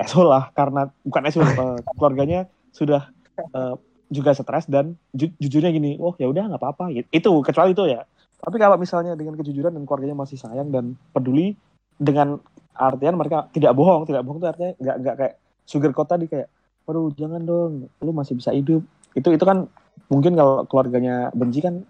esol 0.00 0.28
lah 0.28 0.48
karena 0.56 0.88
bukan 1.04 1.22
esol 1.28 1.44
eh, 1.44 1.78
keluarganya 1.96 2.40
sudah 2.72 3.12
eh, 3.38 3.74
juga 4.12 4.36
stres 4.36 4.68
dan 4.68 4.92
ju- 5.16 5.32
jujurnya 5.40 5.72
gini 5.72 5.96
oh 5.96 6.12
ya 6.20 6.28
udah 6.28 6.52
nggak 6.52 6.60
apa-apa. 6.60 6.92
Gitu. 6.92 7.08
itu 7.12 7.30
kecuali 7.44 7.72
itu 7.72 7.84
ya. 7.88 8.04
Tapi 8.42 8.56
kalau 8.58 8.76
misalnya 8.76 9.14
dengan 9.14 9.38
kejujuran 9.38 9.72
dan 9.72 9.86
keluarganya 9.86 10.18
masih 10.18 10.36
sayang 10.36 10.68
dan 10.68 10.98
peduli 11.14 11.54
dengan 11.96 12.42
artian 12.74 13.14
mereka 13.14 13.46
tidak 13.54 13.72
bohong 13.76 14.04
tidak 14.08 14.26
bohong 14.26 14.42
itu 14.42 14.48
artinya 14.48 14.72
nggak 14.80 14.96
nggak 15.00 15.14
kayak 15.16 15.34
sugar 15.64 15.90
coat 15.94 16.08
tadi 16.10 16.26
kayak 16.26 16.48
aduh 16.82 17.14
jangan 17.14 17.40
dong 17.46 17.72
lu 18.02 18.10
masih 18.12 18.36
bisa 18.36 18.50
hidup. 18.52 18.82
Itu 19.16 19.32
itu 19.32 19.44
kan 19.46 19.70
mungkin 20.10 20.36
kalau 20.36 20.66
keluarganya 20.68 21.30
benci 21.32 21.62
kan 21.62 21.86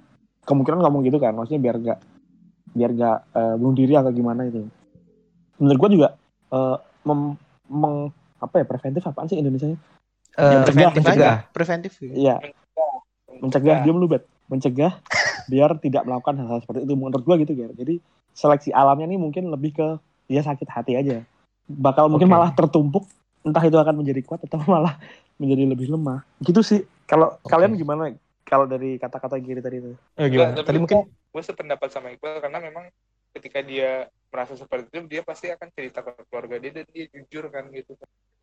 kemungkinan 0.47 0.83
ngomong 0.83 1.03
gitu 1.07 1.19
kan 1.23 1.35
maksudnya 1.35 1.63
biar 1.63 1.77
nggak 1.81 1.99
biar 2.77 2.91
nggak 2.93 3.19
eh, 3.35 3.55
bunuh 3.57 3.75
diri 3.75 3.95
atau 3.97 4.13
gimana 4.13 4.47
itu. 4.47 4.69
Menurut 5.59 5.79
gua 5.81 5.91
juga 5.91 6.09
eh, 6.53 6.77
mem- 7.09 7.39
meng- 7.67 8.11
apa 8.39 8.55
ya 8.59 8.65
preventif 8.65 9.03
apaan 9.05 9.27
sih 9.27 9.39
Indonesia 9.39 9.71
Eh, 10.33 10.49
mencegah, 10.49 10.65
Preventif 10.89 11.03
mencegah. 11.05 11.35
aja. 11.37 11.53
Preventif. 11.53 11.93
gitu. 11.95 12.13
Iya, 12.17 12.41
mencegah 13.39 13.77
diam 13.83 13.97
lu 13.97 14.09
bet 14.09 14.25
mencegah 14.49 14.93
biar 15.45 15.77
tidak 15.77 16.05
melakukan 16.05 16.37
hal-hal 16.37 16.61
seperti 16.61 16.85
itu 16.85 16.95
menurut 16.95 17.21
gua 17.21 17.37
gitu 17.37 17.53
Ger. 17.53 17.73
jadi 17.73 17.99
seleksi 18.33 18.71
alamnya 18.71 19.09
nih 19.09 19.19
mungkin 19.19 19.49
lebih 19.49 19.73
ke 19.73 19.87
dia 20.27 20.41
sakit 20.41 20.69
hati 20.69 20.93
aja 20.95 21.25
bakal 21.67 22.09
mungkin 22.09 22.29
Oke. 22.29 22.35
malah 22.35 22.51
tertumpuk 22.53 23.05
entah 23.43 23.61
itu 23.61 23.75
akan 23.75 23.95
menjadi 23.95 24.21
kuat 24.23 24.45
atau 24.45 24.61
malah 24.69 24.97
menjadi 25.37 25.69
lebih 25.69 25.89
lemah 25.89 26.23
gitu 26.41 26.61
sih 26.61 26.81
kalau 27.05 27.37
Oke. 27.41 27.49
kalian 27.49 27.75
gimana 27.75 28.13
kalau 28.43 28.65
dari 28.65 28.97
kata-kata 28.97 29.37
Giri 29.37 29.61
tadi 29.61 29.81
itu 29.81 29.93
Eh, 30.17 30.29
gimana? 30.29 30.57
Nggak, 30.57 30.65
tadi 30.65 30.79
mungkin 30.79 30.99
gue 31.09 31.43
sependapat 31.43 31.89
sama 31.89 32.13
Iqbal 32.13 32.41
karena 32.41 32.59
memang 32.61 32.85
ketika 33.33 33.59
dia 33.65 34.07
merasa 34.33 34.57
seperti 34.57 34.89
itu 34.89 34.99
dia 35.09 35.23
pasti 35.25 35.53
akan 35.53 35.69
cerita 35.77 36.01
ke 36.01 36.13
keluarga 36.29 36.57
dia 36.57 36.73
dan 36.73 36.87
dia 36.89 37.05
jujur 37.13 37.49
kan 37.53 37.69
gitu 37.73 37.97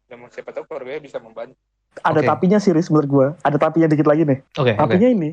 dan 0.09 0.17
siapa 0.33 0.49
tahu 0.53 0.65
keluarganya 0.65 1.01
bisa 1.05 1.21
membantu. 1.21 1.57
Ada 2.01 2.21
Oke. 2.21 2.29
tapinya 2.29 2.57
sih 2.61 2.73
menurut 2.73 3.09
gua. 3.09 3.27
Ada 3.41 3.57
tapinya 3.57 3.87
dikit 3.89 4.05
lagi 4.09 4.25
nih. 4.25 4.39
Oke 4.57 4.73
oke. 4.73 4.81
Tapinya 4.81 5.09
ini 5.09 5.29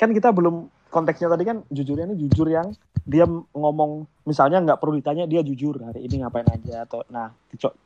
kan 0.00 0.12
kita 0.12 0.32
belum 0.32 0.68
konteksnya 0.88 1.28
tadi 1.32 1.44
kan 1.44 1.64
jujurnya 1.68 2.08
ini 2.08 2.16
jujur 2.26 2.46
yang 2.48 2.72
dia 3.04 3.26
ngomong 3.52 4.06
misalnya 4.24 4.62
nggak 4.64 4.78
perlu 4.80 4.96
ditanya 4.96 5.28
dia 5.28 5.44
jujur 5.44 5.76
hari 5.82 6.06
ini 6.06 6.24
ngapain 6.24 6.46
aja 6.46 6.86
atau 6.88 7.04
nah 7.10 7.34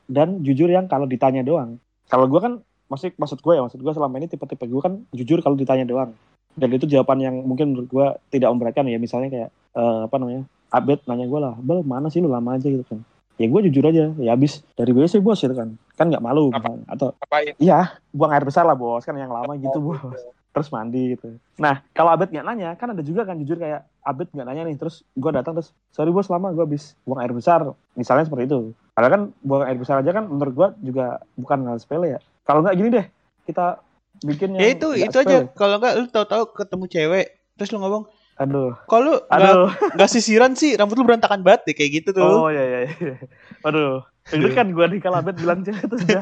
dan 0.07 0.45
jujur 0.47 0.71
yang 0.71 0.87
kalau 0.87 1.11
ditanya 1.11 1.43
doang. 1.43 1.83
Kalau 2.07 2.31
gua 2.31 2.41
kan 2.43 2.53
maksud 2.89 3.15
maksud 3.21 3.39
gue 3.45 3.53
ya 3.53 3.63
maksud 3.63 3.81
gue 3.85 3.93
selama 3.93 4.17
ini 4.17 4.27
tipe-tipe 4.33 4.65
gue 4.65 4.81
kan 4.81 5.05
jujur 5.13 5.45
kalau 5.45 5.55
ditanya 5.55 5.85
doang. 5.85 6.17
Dan 6.59 6.75
itu 6.75 6.91
jawaban 6.91 7.23
yang 7.23 7.37
mungkin 7.47 7.71
menurut 7.71 7.87
gue 7.87 8.07
tidak 8.35 8.51
memberatkan 8.51 8.89
ya 8.91 8.99
misalnya 8.99 9.29
kayak 9.31 9.51
eh, 9.53 10.01
apa 10.09 10.17
namanya 10.19 10.43
Abed 10.69 11.01
nanya 11.09 11.25
gue 11.25 11.41
lah 11.41 11.55
bel 11.59 11.81
mana 11.83 12.09
sih 12.09 12.21
lu 12.21 12.29
lama 12.29 12.57
aja 12.57 12.69
gitu 12.69 12.85
kan 12.85 13.01
ya 13.39 13.47
gue 13.47 13.61
jujur 13.71 13.85
aja 13.87 14.11
ya 14.19 14.31
habis 14.35 14.61
dari 14.75 14.91
WC 14.91 15.23
bos 15.23 15.39
gitu 15.39 15.55
kan 15.55 15.79
kan 15.95 16.07
nggak 16.11 16.21
malu 16.21 16.51
Apa? 16.51 16.69
misalnya. 16.75 16.85
atau 16.91 17.09
iya 17.57 17.97
buang 18.11 18.35
air 18.35 18.43
besar 18.43 18.67
lah 18.67 18.75
bos 18.75 19.07
kan 19.07 19.15
yang 19.15 19.31
lama 19.31 19.55
gitu 19.57 19.79
bos 19.79 20.01
terus 20.49 20.75
mandi 20.75 21.15
gitu. 21.15 21.39
Nah 21.61 21.87
kalau 21.95 22.11
Abed 22.11 22.35
nggak 22.35 22.43
nanya 22.43 22.75
kan 22.75 22.91
ada 22.91 22.99
juga 23.05 23.23
kan 23.23 23.39
jujur 23.39 23.63
kayak 23.63 23.87
Abed 24.03 24.27
nggak 24.35 24.43
nanya 24.43 24.67
nih 24.67 24.75
terus 24.75 25.07
gue 25.15 25.31
datang 25.31 25.55
terus 25.55 25.71
sorry 25.95 26.11
bos 26.11 26.27
lama 26.27 26.51
gue 26.51 26.65
habis 26.67 26.99
buang 27.07 27.23
air 27.23 27.31
besar 27.31 27.63
misalnya 27.95 28.27
seperti 28.27 28.51
itu. 28.51 28.75
Padahal 28.91 29.13
kan 29.13 29.23
buang 29.47 29.63
air 29.71 29.79
besar 29.79 30.03
aja 30.03 30.11
kan 30.11 30.27
menurut 30.27 30.55
gue 30.59 30.69
juga 30.91 31.23
bukan 31.39 31.63
hal 31.63 31.79
sepele 31.79 32.19
ya. 32.19 32.21
Kalau 32.43 32.67
nggak 32.67 32.75
gini 32.75 32.89
deh 32.91 33.07
kita 33.47 33.79
bikin 34.19 34.59
yang 34.59 34.63
Ya 34.67 34.69
itu 34.75 34.87
nggak 34.91 35.09
itu 35.15 35.19
aja. 35.23 35.37
sepele. 35.47 35.55
Kalau 35.55 35.75
enggak 35.79 35.95
lu 35.95 36.07
tahu-tahu 36.11 36.43
ketemu 36.59 36.85
cewek 36.91 37.27
terus 37.55 37.71
lu 37.71 37.79
ngomong, 37.79 38.03
Aduh, 38.39 38.71
"Kalau 38.87 39.19
aduh, 39.27 39.67
nggak 39.93 40.11
sisiran 40.11 40.55
sih, 40.55 40.79
rambut 40.79 40.95
lu 40.95 41.03
berantakan 41.03 41.43
banget 41.43 41.67
deh 41.67 41.75
kayak 41.75 41.91
gitu 42.01 42.11
tuh." 42.15 42.23
oh 42.23 42.49
ya 42.49 42.63
ya, 42.63 42.79
ya. 42.87 43.15
aduh. 43.63 44.07
Itu 44.29 44.53
kan 44.53 44.71
gue 44.71 44.87
nih 44.87 45.01
kalau 45.01 45.19
Abed 45.19 45.37
bilang 45.37 45.65
cewek 45.65 45.83
terus 45.85 46.05
dia, 46.05 46.21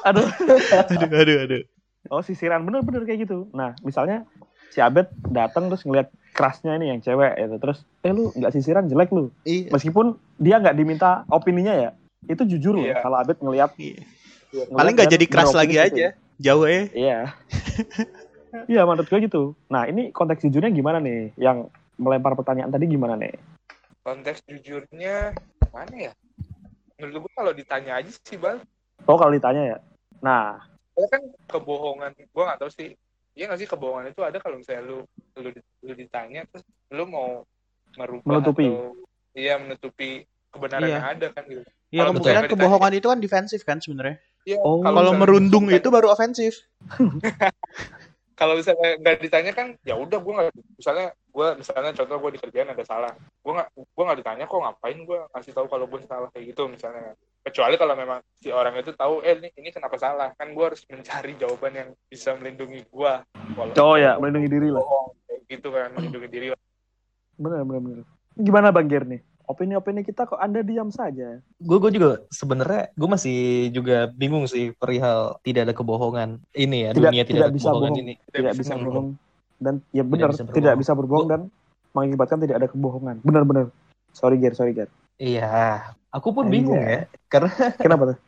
aduh. 0.00 0.24
aduh, 0.72 1.08
aduh, 1.12 1.38
aduh. 1.44 1.62
Oh 2.08 2.22
sisiran 2.22 2.64
bener-bener 2.64 3.04
kayak 3.04 3.28
gitu. 3.28 3.50
Nah 3.52 3.76
misalnya 3.82 4.24
si 4.70 4.78
Abed 4.78 5.10
datang 5.28 5.68
terus 5.68 5.82
ngeliat 5.82 6.08
kerasnya 6.30 6.78
ini 6.78 6.94
yang 6.94 7.00
cewek 7.02 7.36
itu 7.36 7.56
terus 7.58 7.82
eh 8.00 8.14
lu 8.14 8.30
nggak 8.32 8.54
sisiran 8.54 8.86
jelek 8.86 9.10
lu 9.10 9.34
Iya. 9.42 9.74
meskipun 9.74 10.14
dia 10.38 10.56
nggak 10.56 10.78
diminta 10.78 11.26
opininya 11.26 11.74
ya 11.74 11.90
itu 12.24 12.46
jujur 12.46 12.78
loh 12.78 12.86
Iya. 12.86 13.02
kalau 13.02 13.18
Abed 13.18 13.42
ngeliat 13.42 13.74
Iya. 13.74 14.06
ngeliat 14.54 14.68
Paling 14.70 14.94
nggak 14.94 15.10
jadi 15.10 15.26
keras 15.26 15.50
lagi 15.52 15.74
gitu 15.74 15.84
aja. 15.84 15.98
ya. 15.98 16.10
Jauh 16.40 16.64
ya. 16.64 16.82
iya 16.94 17.18
iya 18.66 18.82
menurut 18.84 19.06
gue 19.06 19.20
gitu 19.24 19.42
nah 19.66 19.86
ini 19.86 20.10
konteks 20.10 20.42
jujurnya 20.44 20.70
gimana 20.70 20.98
nih 20.98 21.34
yang 21.36 21.68
melempar 21.96 22.34
pertanyaan 22.34 22.72
tadi 22.72 22.88
gimana 22.88 23.14
nih 23.14 23.34
konteks 24.02 24.42
jujurnya 24.46 25.34
mana 25.70 25.94
ya 26.10 26.12
menurut 26.98 27.26
gue 27.26 27.32
kalau 27.32 27.52
ditanya 27.52 28.00
aja 28.00 28.10
sih 28.10 28.36
bang 28.36 28.58
oh 29.06 29.16
kalau 29.16 29.32
ditanya 29.32 29.76
ya 29.76 29.78
nah 30.20 30.60
Soalnya 30.90 31.10
kan 31.16 31.22
kebohongan 31.48 32.10
gue 32.12 32.44
nggak 32.44 32.60
tahu 32.60 32.72
sih 32.72 32.90
Iya 33.30 33.46
nggak 33.46 33.60
sih 33.62 33.68
kebohongan 33.70 34.10
itu 34.10 34.20
ada 34.26 34.42
kalau 34.42 34.58
misalnya 34.58 34.82
lu 34.84 34.98
lu, 35.38 35.48
lu 35.86 35.92
ditanya 35.94 36.42
terus 36.50 36.66
lu 36.90 37.06
mau 37.06 37.46
merubah 37.94 38.26
Menutupi. 38.26 38.66
atau 38.68 38.92
iya 39.32 39.54
menutupi 39.56 40.26
kebenaran 40.50 40.90
Iya. 40.90 40.96
yang 40.98 41.06
ada 41.06 41.26
kan 41.30 41.42
gitu. 41.46 41.62
Ya 41.94 42.02
Kalau 42.02 42.10
kemungkinan 42.18 42.44
kebohongan 42.50 42.92
itu 42.98 43.06
kan 43.06 43.18
defensif 43.22 43.60
kan 43.62 43.78
sebenarnya. 43.78 44.18
Iya, 44.44 44.58
Oh. 44.60 44.82
Kalau 44.82 45.14
merundung 45.14 45.70
itu 45.70 45.88
baru 45.90 46.10
ofensif. 46.10 46.58
kalau 48.40 48.56
misalnya 48.56 48.96
nggak 48.96 49.16
ditanya 49.20 49.52
kan 49.52 49.76
ya 49.84 50.00
udah 50.00 50.16
gue 50.16 50.32
nggak 50.32 50.48
misalnya 50.80 51.12
gue 51.12 51.48
misalnya 51.60 51.92
contoh 51.92 52.16
gue 52.24 52.30
di 52.32 52.40
kerjaan 52.40 52.72
ada 52.72 52.84
salah 52.88 53.12
gue 53.12 53.52
nggak 53.52 53.68
gue 53.76 54.04
nggak 54.08 54.18
ditanya 54.24 54.44
kok 54.48 54.60
ngapain 54.64 54.98
gue 55.04 55.18
ngasih 55.36 55.52
tahu 55.52 55.66
kalau 55.68 55.84
gue 55.84 56.00
salah 56.08 56.28
kayak 56.32 56.56
gitu 56.56 56.62
misalnya 56.72 57.12
kecuali 57.44 57.76
kalau 57.76 57.94
memang 58.00 58.24
si 58.40 58.48
orang 58.48 58.80
itu 58.80 58.96
tahu 58.96 59.20
eh 59.20 59.36
ini, 59.36 59.52
ini 59.60 59.68
kenapa 59.68 60.00
salah 60.00 60.32
kan 60.40 60.56
gue 60.56 60.64
harus 60.64 60.80
mencari 60.88 61.36
jawaban 61.36 61.72
yang 61.76 61.88
bisa 62.08 62.32
melindungi 62.40 62.88
gue 62.88 63.12
Oh 63.76 63.96
ya, 64.00 64.16
melindungi 64.16 64.48
diri 64.48 64.68
lah. 64.72 64.80
bohong 64.80 65.12
gitu 65.44 65.68
kan 65.68 65.92
melindungi 65.92 66.28
diri 66.32 66.46
Bener, 67.36 67.60
bener, 67.64 67.80
bener. 67.80 67.98
Gimana 68.40 68.72
Bang 68.72 68.88
Ger 68.88 69.04
nih? 69.04 69.20
Opini-opini 69.42 70.00
kita 70.00 70.24
kok 70.24 70.36
Anda 70.36 70.60
diam 70.60 70.88
saja? 70.88 71.42
gue 71.58 71.78
gue 71.78 71.90
juga 71.90 72.22
sebenarnya 72.28 72.92
gue 72.92 73.08
masih 73.08 73.38
juga 73.70 74.06
bingung 74.08 74.46
sih 74.46 74.70
perihal 74.72 75.36
tidak 75.40 75.66
ada 75.66 75.74
kebohongan 75.74 76.38
ini 76.52 76.86
ya 76.86 76.90
Tidak- 76.90 77.10
dunia 77.10 77.22
tidak, 77.22 77.28
tidak 77.28 77.44
ada 77.44 77.52
bisa 77.52 77.66
kebohongan 77.66 77.90
bohong. 77.90 78.02
ini 78.02 78.14
Tidak 78.28 78.52
bisa 78.54 78.72
Hmm. 78.72 78.84
bohong. 78.84 79.08
Dan 79.60 79.74
ya 79.90 80.02
benar, 80.02 80.28
bisa 80.28 80.40
berbohong. 80.40 80.56
tidak 80.56 80.74
bisa 80.78 80.92
berbohong 80.94 81.28
dan 81.28 81.40
mengakibatkan 81.90 82.38
tidak 82.40 82.56
ada 82.56 82.68
kebohongan. 82.68 83.16
Benar-benar. 83.20 83.64
Sorry 84.10 84.36
Ger, 84.38 84.54
sorry 84.54 84.72
Ger. 84.72 84.88
iya 85.16 85.82
aku 86.08 86.32
pun 86.32 86.48
Anjay. 86.48 86.54
bingung 86.56 86.80
ya 86.80 87.00
karena 87.26 87.50
Kenapa 87.84 88.02
tuh? 88.08 88.18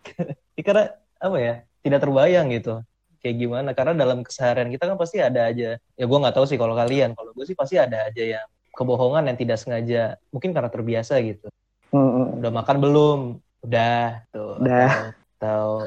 ya 0.53 0.63
karena 0.63 0.83
apa 1.17 1.37
ya 1.39 1.55
tidak 1.81 1.99
terbayang 1.99 2.47
gitu 2.51 2.75
kayak 3.19 3.37
gimana 3.39 3.71
karena 3.73 3.95
dalam 3.97 4.21
keseharian 4.21 4.69
kita 4.69 4.85
kan 4.85 4.99
pasti 4.99 5.19
ada 5.19 5.47
aja 5.47 5.79
ya 5.79 6.05
gue 6.05 6.19
nggak 6.19 6.35
tahu 6.35 6.45
sih 6.45 6.59
kalau 6.59 6.75
kalian 6.75 7.15
kalau 7.15 7.31
gue 7.33 7.47
sih 7.47 7.55
pasti 7.55 7.79
ada 7.79 8.11
aja 8.11 8.23
yang 8.37 8.47
kebohongan 8.73 9.29
yang 9.29 9.39
tidak 9.39 9.61
sengaja 9.61 10.17
mungkin 10.33 10.51
karena 10.51 10.69
terbiasa 10.69 11.21
gitu. 11.21 11.49
Hmm, 11.93 12.01
hmm. 12.09 12.27
udah 12.41 12.53
makan 12.53 12.77
belum? 12.81 13.19
Udah 13.63 14.27
tuh 14.33 14.59
Udah. 14.59 15.13
atau, 15.39 15.85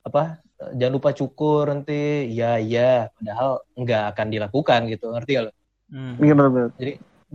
apa 0.00 0.22
jangan 0.72 0.94
lupa 0.94 1.10
cukur 1.12 1.68
nanti. 1.68 2.30
Ya 2.30 2.56
ya 2.56 3.10
padahal 3.12 3.60
nggak 3.74 4.04
akan 4.14 4.26
dilakukan 4.30 4.80
gitu 4.88 5.10
ngerti 5.10 5.32
gak 5.36 5.44
lo 5.50 5.52
Hmm. 5.90 6.14
Iya, 6.22 6.38
benar, 6.38 6.50
benar. 6.54 6.70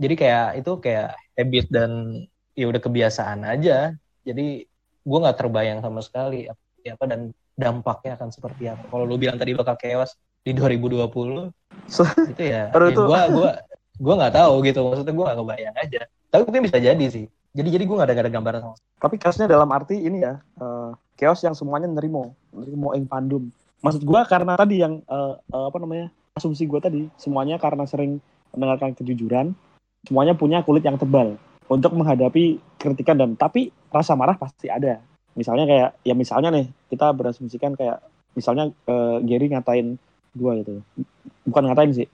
jadi 0.00 0.14
kayak 0.16 0.46
itu 0.64 0.72
kayak 0.80 1.12
habit 1.36 1.66
dan 1.68 1.90
ya 2.56 2.64
udah 2.72 2.80
kebiasaan 2.80 3.44
aja. 3.44 3.92
Jadi 4.24 4.64
gue 5.04 5.18
nggak 5.20 5.36
terbayang 5.36 5.84
sama 5.84 6.00
sekali 6.00 6.48
apa, 6.48 6.62
ya 6.80 6.96
apa 6.96 7.04
dan 7.04 7.20
dampaknya 7.52 8.16
akan 8.16 8.32
seperti 8.32 8.72
apa. 8.72 8.80
Kalau 8.88 9.04
lu 9.04 9.20
bilang 9.20 9.36
tadi 9.36 9.52
bakal 9.52 9.76
chaos 9.76 10.16
di 10.40 10.56
2020 10.56 11.52
So- 11.84 12.08
itu 12.24 12.42
ya, 12.48 12.72
ya 12.72 12.88
itu- 12.88 13.04
gua 13.04 13.60
gua 14.00 14.14
nggak 14.20 14.34
tahu 14.36 14.54
gitu 14.64 14.80
maksudnya 14.84 15.14
gua 15.16 15.24
nggak 15.32 15.38
kebayang 15.40 15.76
aja 15.76 16.00
tapi 16.30 16.42
mungkin 16.48 16.62
bisa 16.68 16.78
jadi 16.80 17.06
sih 17.08 17.26
jadi 17.56 17.68
jadi 17.72 17.84
gue 17.88 17.96
nggak 17.96 18.08
ada 18.12 18.14
nggak 18.14 18.26
ada 18.28 18.34
gambaran 18.36 18.60
sama 18.60 18.76
Tapi 19.00 19.14
chaosnya 19.16 19.48
dalam 19.48 19.68
arti 19.72 19.96
ini 19.96 20.20
ya, 20.20 20.36
eh, 20.60 20.90
chaos 21.16 21.40
yang 21.40 21.56
semuanya 21.56 21.88
nerimo, 21.88 22.36
nerimo 22.52 22.92
ing 22.92 23.08
pandum. 23.08 23.48
Maksud 23.80 24.04
gua 24.04 24.28
karena 24.28 24.60
tadi 24.60 24.84
yang 24.84 25.00
eh, 25.00 25.34
eh, 25.40 25.64
apa 25.72 25.76
namanya 25.80 26.12
asumsi 26.36 26.68
gua 26.68 26.84
tadi, 26.84 27.08
semuanya 27.16 27.56
karena 27.56 27.88
sering 27.88 28.20
mendengarkan 28.52 28.92
kejujuran, 28.92 29.56
semuanya 30.04 30.36
punya 30.36 30.60
kulit 30.60 30.84
yang 30.84 31.00
tebal 31.00 31.40
untuk 31.72 31.96
menghadapi 31.96 32.60
kritikan 32.76 33.16
dan 33.16 33.32
tapi 33.40 33.72
rasa 33.88 34.12
marah 34.12 34.36
pasti 34.36 34.68
ada. 34.68 35.00
Misalnya 35.32 35.64
kayak 35.64 35.90
ya 36.04 36.12
misalnya 36.12 36.52
nih 36.52 36.68
kita 36.92 37.08
berasumsikan 37.16 37.72
kayak 37.72 38.04
misalnya 38.36 38.68
eh, 38.68 39.16
Gary 39.24 39.48
ngatain 39.48 39.96
gua 40.36 40.60
gitu, 40.60 40.84
bukan 41.48 41.72
ngatain 41.72 42.04
sih, 42.04 42.08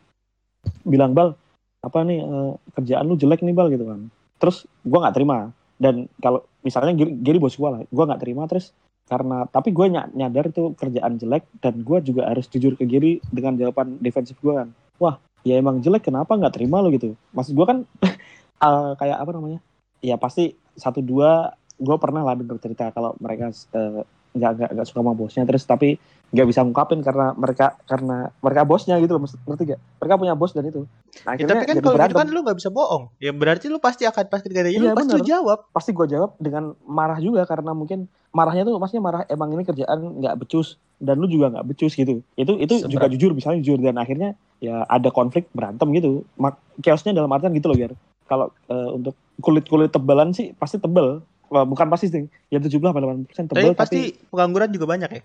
bilang 0.87 1.19
bal 1.19 1.35
apa 1.83 1.99
nih 2.07 2.19
eh, 2.23 2.53
kerjaan 2.79 3.05
lu 3.11 3.19
jelek 3.19 3.43
nih 3.43 3.55
bal 3.55 3.69
gitu 3.69 3.85
kan. 3.85 4.09
Terus 4.39 4.65
gua 4.87 5.07
nggak 5.07 5.17
terima. 5.19 5.51
Dan 5.83 6.07
kalau 6.23 6.47
misalnya 6.63 6.95
Giri, 6.95 7.43
bos 7.43 7.59
gue 7.59 7.67
lah 7.67 7.83
gue 7.83 8.05
nggak 8.07 8.23
terima. 8.23 8.47
Terus 8.47 8.71
karena 9.11 9.45
tapi 9.51 9.75
gue 9.75 9.87
nyadar 9.91 10.47
itu 10.49 10.79
kerjaan 10.79 11.19
jelek 11.19 11.45
dan 11.59 11.83
gue 11.83 11.99
juga 12.07 12.31
harus 12.31 12.47
jujur 12.47 12.79
ke 12.79 12.87
Giri 12.87 13.19
dengan 13.35 13.59
jawaban 13.59 13.99
defensif 13.99 14.39
gue 14.39 14.55
kan. 14.55 14.71
Wah 15.03 15.19
ya 15.43 15.59
emang 15.59 15.83
jelek 15.83 16.07
kenapa 16.07 16.39
nggak 16.39 16.55
terima 16.55 16.79
lo 16.79 16.95
gitu. 16.95 17.19
Maksud 17.35 17.53
gue 17.59 17.67
kan 17.67 17.79
eh, 18.67 18.93
kayak 18.95 19.19
apa 19.19 19.31
namanya? 19.35 19.59
Ya 19.99 20.15
pasti 20.23 20.55
satu 20.79 21.03
dua 21.03 21.51
gue 21.83 21.97
pernah 21.99 22.23
lah 22.23 22.39
denger 22.39 22.63
cerita 22.63 22.95
kalau 22.95 23.19
mereka 23.19 23.51
eh, 23.51 24.07
nggak 24.33 24.51
nggak 24.57 24.71
nggak 24.77 24.87
suka 24.89 25.01
sama 25.01 25.13
bosnya. 25.13 25.43
Terus 25.45 25.65
tapi 25.65 25.97
nggak 26.33 26.47
bisa 26.49 26.65
ngungkapin 26.65 27.05
karena 27.05 27.37
mereka 27.37 27.77
karena 27.85 28.33
mereka 28.41 28.65
bosnya 28.65 28.97
gitu 28.97 29.21
loh 29.21 29.29
ngerti 29.29 29.77
gak 29.77 29.81
mereka 30.01 30.15
punya 30.17 30.33
bos 30.33 30.57
dan 30.57 30.65
itu. 30.65 30.89
Nah, 31.29 31.37
Ya, 31.37 31.45
tapi 31.45 31.65
kan 31.69 31.77
kalau 31.85 31.97
gitu 32.01 32.17
kan 32.17 32.29
lu 32.33 32.41
nggak 32.41 32.57
bisa 32.57 32.71
bohong. 32.73 33.13
Ya 33.21 33.37
berarti 33.37 33.69
lu 33.69 33.77
pasti 33.77 34.09
akan 34.09 34.25
pas 34.33 34.41
ketika 34.41 34.65
ada 34.65 34.73
lu 34.73 34.97
pasti 34.97 35.13
lu 35.13 35.29
jawab. 35.29 35.59
pasti 35.77 35.91
gue 35.93 36.07
jawab 36.09 36.33
dengan 36.41 36.73
marah 36.89 37.21
juga 37.21 37.45
karena 37.45 37.77
mungkin 37.77 38.09
marahnya 38.33 38.65
tuh 38.65 38.81
maksudnya 38.81 39.05
marah 39.05 39.23
emang 39.29 39.53
ini 39.53 39.69
kerjaan 39.69 40.25
nggak 40.25 40.41
becus 40.41 40.81
dan 40.97 41.21
lu 41.21 41.29
juga 41.29 41.53
nggak 41.53 41.69
becus 41.69 41.93
gitu. 41.93 42.25
Itu 42.33 42.57
itu 42.57 42.81
Seberapa- 42.81 42.89
juga 42.89 43.07
jujur 43.13 43.31
misalnya 43.37 43.61
jujur. 43.61 43.79
Dan 43.85 44.01
akhirnya 44.01 44.33
ya 44.57 44.89
ada 44.89 45.13
konflik 45.13 45.53
berantem 45.53 45.93
gitu. 45.93 46.25
Mak 46.41 46.57
chaosnya 46.81 47.13
dalam 47.13 47.29
artian 47.29 47.53
gitu 47.53 47.69
loh 47.69 47.77
biar 47.77 47.93
kalau 48.25 48.49
eh, 48.73 48.89
untuk 48.97 49.13
kulit 49.45 49.69
kulit 49.69 49.93
tebalan 49.93 50.33
sih 50.33 50.57
pasti 50.57 50.81
tebel 50.81 51.21
Wah, 51.53 51.69
bukan 51.69 51.87
pasti 51.93 52.09
sih 52.09 52.25
ya 52.49 52.57
70 52.57 52.81
delapan 52.81 53.29
persen 53.29 53.45
Tapi 53.45 53.61
tebel 53.61 53.77
pasti 53.77 54.17
tapi 54.17 54.33
pengangguran 54.33 54.73
juga 54.73 54.87
banyak 54.89 55.11
ya. 55.13 55.23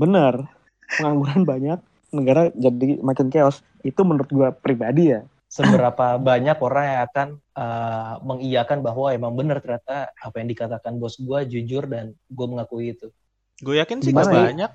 bener 0.00 0.48
pengangguran 0.96 1.42
banyak 1.44 1.78
negara 2.16 2.48
jadi 2.56 2.96
makin 3.04 3.28
chaos 3.28 3.60
itu 3.84 4.00
menurut 4.02 4.32
gue 4.32 4.48
pribadi 4.64 5.12
ya 5.12 5.20
seberapa 5.50 6.16
banyak 6.16 6.56
orang 6.62 6.84
yang 6.86 7.00
akan 7.10 7.28
uh, 7.58 8.14
mengiyakan 8.22 8.78
bahwa 8.86 9.10
emang 9.10 9.34
benar 9.34 9.58
ternyata 9.58 10.14
apa 10.14 10.38
yang 10.38 10.48
dikatakan 10.48 10.96
bos 10.96 11.18
gue 11.18 11.40
jujur 11.50 11.90
dan 11.90 12.14
gue 12.30 12.46
mengakui 12.46 12.94
itu. 12.94 13.10
Gue 13.58 13.82
yakin 13.82 13.98
sih 13.98 14.14
Gimana 14.14 14.30
gak 14.30 14.38
ya? 14.38 14.46
banyak. 14.54 14.70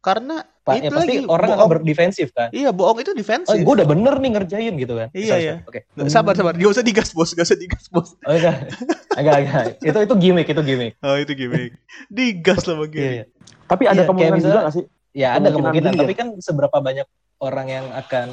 Karena 0.00 0.40
Pa- 0.64 0.80
itu 0.80 0.88
ya 0.88 0.90
pasti 0.90 1.12
lagi 1.12 1.28
orang 1.28 1.48
akan 1.52 1.68
berdefensif 1.70 2.28
kan. 2.32 2.48
Iya, 2.50 2.72
bohong 2.72 2.98
itu 2.98 3.12
Oh, 3.12 3.16
defensif. 3.16 3.60
gue 3.60 3.74
udah 3.76 3.84
bener 3.84 4.14
nih 4.16 4.30
ngerjain 4.32 4.74
gitu 4.74 4.94
kan. 4.96 5.08
Iya, 5.12 5.34
iya. 5.36 5.54
Oke. 5.62 5.84
Sabar, 6.08 6.32
sabar. 6.32 6.56
Gak 6.56 6.72
usah 6.72 6.80
digas, 6.80 7.12
bos. 7.12 7.30
Gak 7.30 7.44
usah 7.44 7.58
digas, 7.58 7.84
bos. 7.86 8.16
Oh, 8.24 8.32
enggak. 8.32 8.72
enggak, 9.12 9.36
enggak. 9.44 9.64
Itu 9.78 9.98
itu 10.00 10.14
gimmick, 10.16 10.48
itu 10.48 10.62
gimmick. 10.62 10.96
Oh, 11.00 11.14
itu 11.14 11.32
gimmick. 11.34 11.76
digas 12.08 12.64
lah 12.64 12.74
Iya, 12.74 12.82
bagian. 12.82 13.12
iya. 13.12 13.24
tapi 13.66 13.84
ada 13.86 13.94
Iya, 13.94 14.08
kemungkinan 14.08 14.34
misalnya- 14.34 14.56
juga 14.56 14.66
gak 14.66 14.74
sih 14.74 14.84
Ya 15.10 15.28
ada 15.32 15.38
Kemungkinan 15.42 15.54
kemungkinan, 15.90 15.92
tapi 15.96 16.14
kan 16.14 16.28
seberapa 16.38 16.76
banyak 16.78 17.06
orang 17.38 17.66
yang 17.66 17.86
akan 17.92 18.26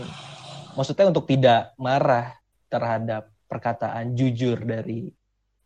maksudnya 0.73 1.05
untuk 1.05 1.25
tidak 1.25 1.73
marah 1.75 2.37
terhadap 2.67 3.27
perkataan 3.45 4.13
jujur 4.13 4.61
dari 4.61 5.09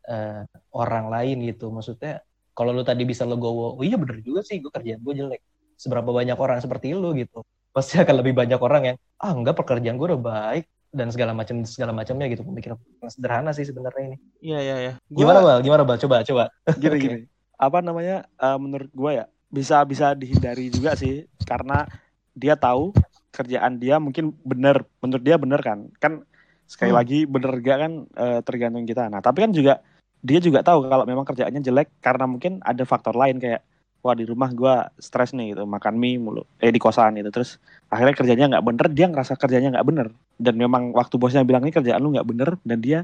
eh, 0.03 0.41
orang 0.71 1.07
lain 1.07 1.45
gitu. 1.45 1.67
Maksudnya 1.67 2.23
kalau 2.51 2.71
lu 2.71 2.81
tadi 2.81 3.03
bisa 3.03 3.21
legowo, 3.21 3.75
oh 3.75 3.83
iya 3.83 3.95
bener 3.95 4.19
juga 4.19 4.39
sih 4.41 4.57
gue 4.57 4.67
kerjaan 4.67 4.97
gue 4.97 5.13
jelek. 5.13 5.41
Seberapa 5.81 6.13
banyak 6.13 6.37
orang 6.37 6.61
seperti 6.61 6.93
lu 6.93 7.17
gitu. 7.17 7.41
Pasti 7.73 7.97
akan 7.97 8.21
lebih 8.21 8.37
banyak 8.37 8.61
orang 8.61 8.83
yang 8.85 8.97
ah 9.17 9.33
enggak 9.33 9.57
pekerjaan 9.57 9.97
gue 9.97 10.13
udah 10.13 10.21
baik 10.21 10.69
dan 10.93 11.09
segala 11.09 11.33
macam 11.33 11.65
segala 11.65 11.89
macamnya 11.89 12.29
gitu 12.29 12.45
pemikiran 12.45 12.77
sederhana 13.09 13.49
sih 13.49 13.65
sebenarnya 13.65 14.13
ini. 14.13 14.17
Iya, 14.39 14.59
iya, 14.61 14.75
iya. 14.77 14.93
Gua- 15.09 15.25
Gimana 15.25 15.39
bal? 15.41 15.57
Gimana 15.65 15.81
bal? 15.81 15.97
Coba 15.97 16.21
coba. 16.21 16.43
gini 16.77 16.93
Oke. 16.97 17.01
gini 17.01 17.19
apa 17.57 17.77
namanya 17.77 18.25
eh, 18.25 18.57
menurut 18.57 18.89
gue 18.89 19.11
ya 19.15 19.25
bisa 19.47 19.85
bisa 19.85 20.13
dihindari 20.13 20.73
juga 20.73 20.97
sih 20.97 21.29
karena 21.45 21.85
dia 22.33 22.57
tahu 22.57 22.89
kerjaan 23.29 23.77
dia 23.77 24.01
mungkin 24.01 24.33
benar 24.41 24.81
menurut 24.97 25.21
dia 25.21 25.37
benar 25.37 25.61
kan 25.61 25.85
kan 25.97 26.25
sekali 26.65 26.89
Hmm. 26.89 26.97
lagi 26.97 27.19
bener 27.23 27.53
gak 27.61 27.77
kan 27.79 27.93
eh, 28.09 28.39
tergantung 28.41 28.81
kita 28.83 29.05
nah 29.07 29.21
tapi 29.21 29.45
kan 29.45 29.53
juga 29.53 29.77
dia 30.25 30.41
juga 30.41 30.65
tahu 30.65 30.89
kalau 30.89 31.05
memang 31.05 31.21
kerjaannya 31.21 31.61
jelek 31.61 32.01
karena 32.01 32.25
mungkin 32.25 32.65
ada 32.65 32.81
faktor 32.81 33.13
lain 33.13 33.37
kayak 33.37 33.61
wah 34.01 34.17
di 34.17 34.25
rumah 34.25 34.49
gue 34.49 34.75
stres 34.97 35.31
nih 35.37 35.53
gitu 35.55 35.63
makan 35.69 35.95
mie 35.97 36.17
mulu 36.17 36.43
eh 36.57 36.73
di 36.73 36.81
kosan 36.81 37.17
gitu 37.21 37.29
terus 37.29 37.61
akhirnya 37.87 38.15
kerjanya 38.17 38.45
nggak 38.57 38.65
bener 38.65 38.85
dia 38.89 39.05
ngerasa 39.09 39.33
kerjanya 39.37 39.77
nggak 39.77 39.87
bener 39.87 40.07
dan 40.41 40.53
memang 40.57 40.89
waktu 40.91 41.15
bosnya 41.21 41.45
bilang 41.45 41.61
ini 41.63 41.73
kerjaan 41.73 42.01
lu 42.01 42.13
nggak 42.13 42.27
bener 42.27 42.49
dan 42.65 42.77
dia 42.81 42.99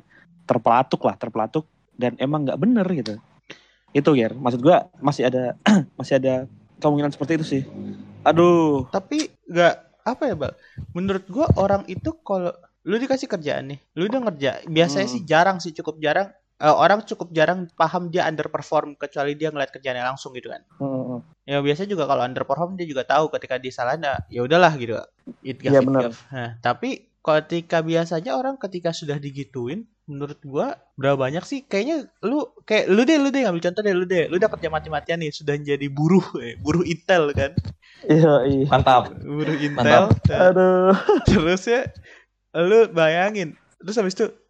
terpelatuk 0.49 1.05
lah 1.05 1.15
terpelatuk 1.15 1.69
dan 1.93 2.17
emang 2.17 2.45
nggak 2.45 2.59
bener 2.59 2.85
gitu 2.93 3.13
itu 3.93 4.09
Ger 4.13 4.33
maksud 4.35 4.59
gua 4.61 4.89
masih 5.01 5.29
ada 5.29 5.53
masih 5.99 6.17
ada 6.19 6.33
kemungkinan 6.81 7.13
seperti 7.13 7.31
itu 7.41 7.45
sih 7.45 7.63
aduh 8.27 8.85
Tapi 8.91 9.31
gak 9.47 9.87
apa 10.07 10.23
ya, 10.27 10.35
Bal? 10.39 10.53
Menurut 10.95 11.27
gua 11.27 11.47
orang 11.59 11.83
itu 11.91 12.15
kalau 12.23 12.51
lu 12.87 12.95
dikasih 12.95 13.27
kerjaan 13.27 13.75
nih, 13.75 13.79
lu 13.99 14.07
udah 14.07 14.21
ngerja. 14.31 14.51
Biasanya 14.67 15.07
Hmm. 15.07 15.13
sih 15.19 15.21
jarang 15.27 15.57
sih, 15.59 15.75
cukup 15.75 15.99
jarang. 15.99 16.31
Eh, 16.57 16.73
orang 16.73 17.05
cukup 17.05 17.29
jarang 17.37 17.69
paham 17.77 18.09
dia 18.09 18.25
underperform 18.25 18.97
kecuali 18.97 19.37
dia 19.37 19.53
ngeliat 19.53 19.69
kerjaannya 19.69 20.01
langsung 20.01 20.33
gitu 20.33 20.49
kan. 20.49 20.65
Heeh. 20.81 21.19
Ya 21.45 21.61
biasanya 21.61 21.93
juga 21.93 22.09
kalau 22.09 22.25
underperform 22.25 22.73
dia 22.73 22.89
juga 22.89 23.05
tahu 23.05 23.29
ketika 23.29 23.61
dia 23.61 23.69
salah 23.69 23.93
nah, 23.93 24.17
ya 24.25 24.41
udahlah 24.41 24.73
gitu. 24.81 24.97
It 25.45 25.61
gas, 25.61 25.77
Iya, 25.77 25.79
it 25.81 25.87
benar. 25.87 26.01
gas. 26.09 26.17
Nah, 26.33 26.57
tapi 26.65 27.13
ketika 27.21 27.85
biasanya 27.85 28.33
orang 28.33 28.57
ketika 28.57 28.89
sudah 28.89 29.21
digituin, 29.21 29.85
menurut 30.09 30.39
gua 30.47 30.79
berapa 30.97 31.19
banyak 31.19 31.43
sih 31.45 31.59
kayaknya 31.67 32.07
lu 32.25 32.47
kayak 32.65 32.87
lu 32.89 33.03
deh 33.03 33.19
lu 33.19 33.29
deh 33.29 33.43
ngambil 33.43 33.61
contoh 33.69 33.81
deh 33.83 33.93
lu 33.93 34.05
deh 34.07 34.25
lu 34.31 34.39
udah 34.39 34.49
kerja 34.49 34.71
mati-matian 34.71 35.19
nih 35.19 35.35
sudah 35.35 35.59
jadi 35.59 35.87
buruh 35.91 36.23
eh, 36.39 36.55
buruh 36.63 36.87
intel 36.87 37.35
kan 37.35 37.51
iya 38.07 38.47
iya 38.47 38.71
Mantap. 38.71 39.11
buruh 39.19 39.51
intel 39.59 39.75
Mantap. 39.83 40.15
Nah, 40.31 40.47
aduh 40.47 40.95
terus 41.27 41.67
ya 41.67 41.91
lu 42.55 42.87
bayangin 42.95 43.59
terus 43.83 43.99
habis 43.99 44.15
itu 44.15 44.31
ah 44.31 44.46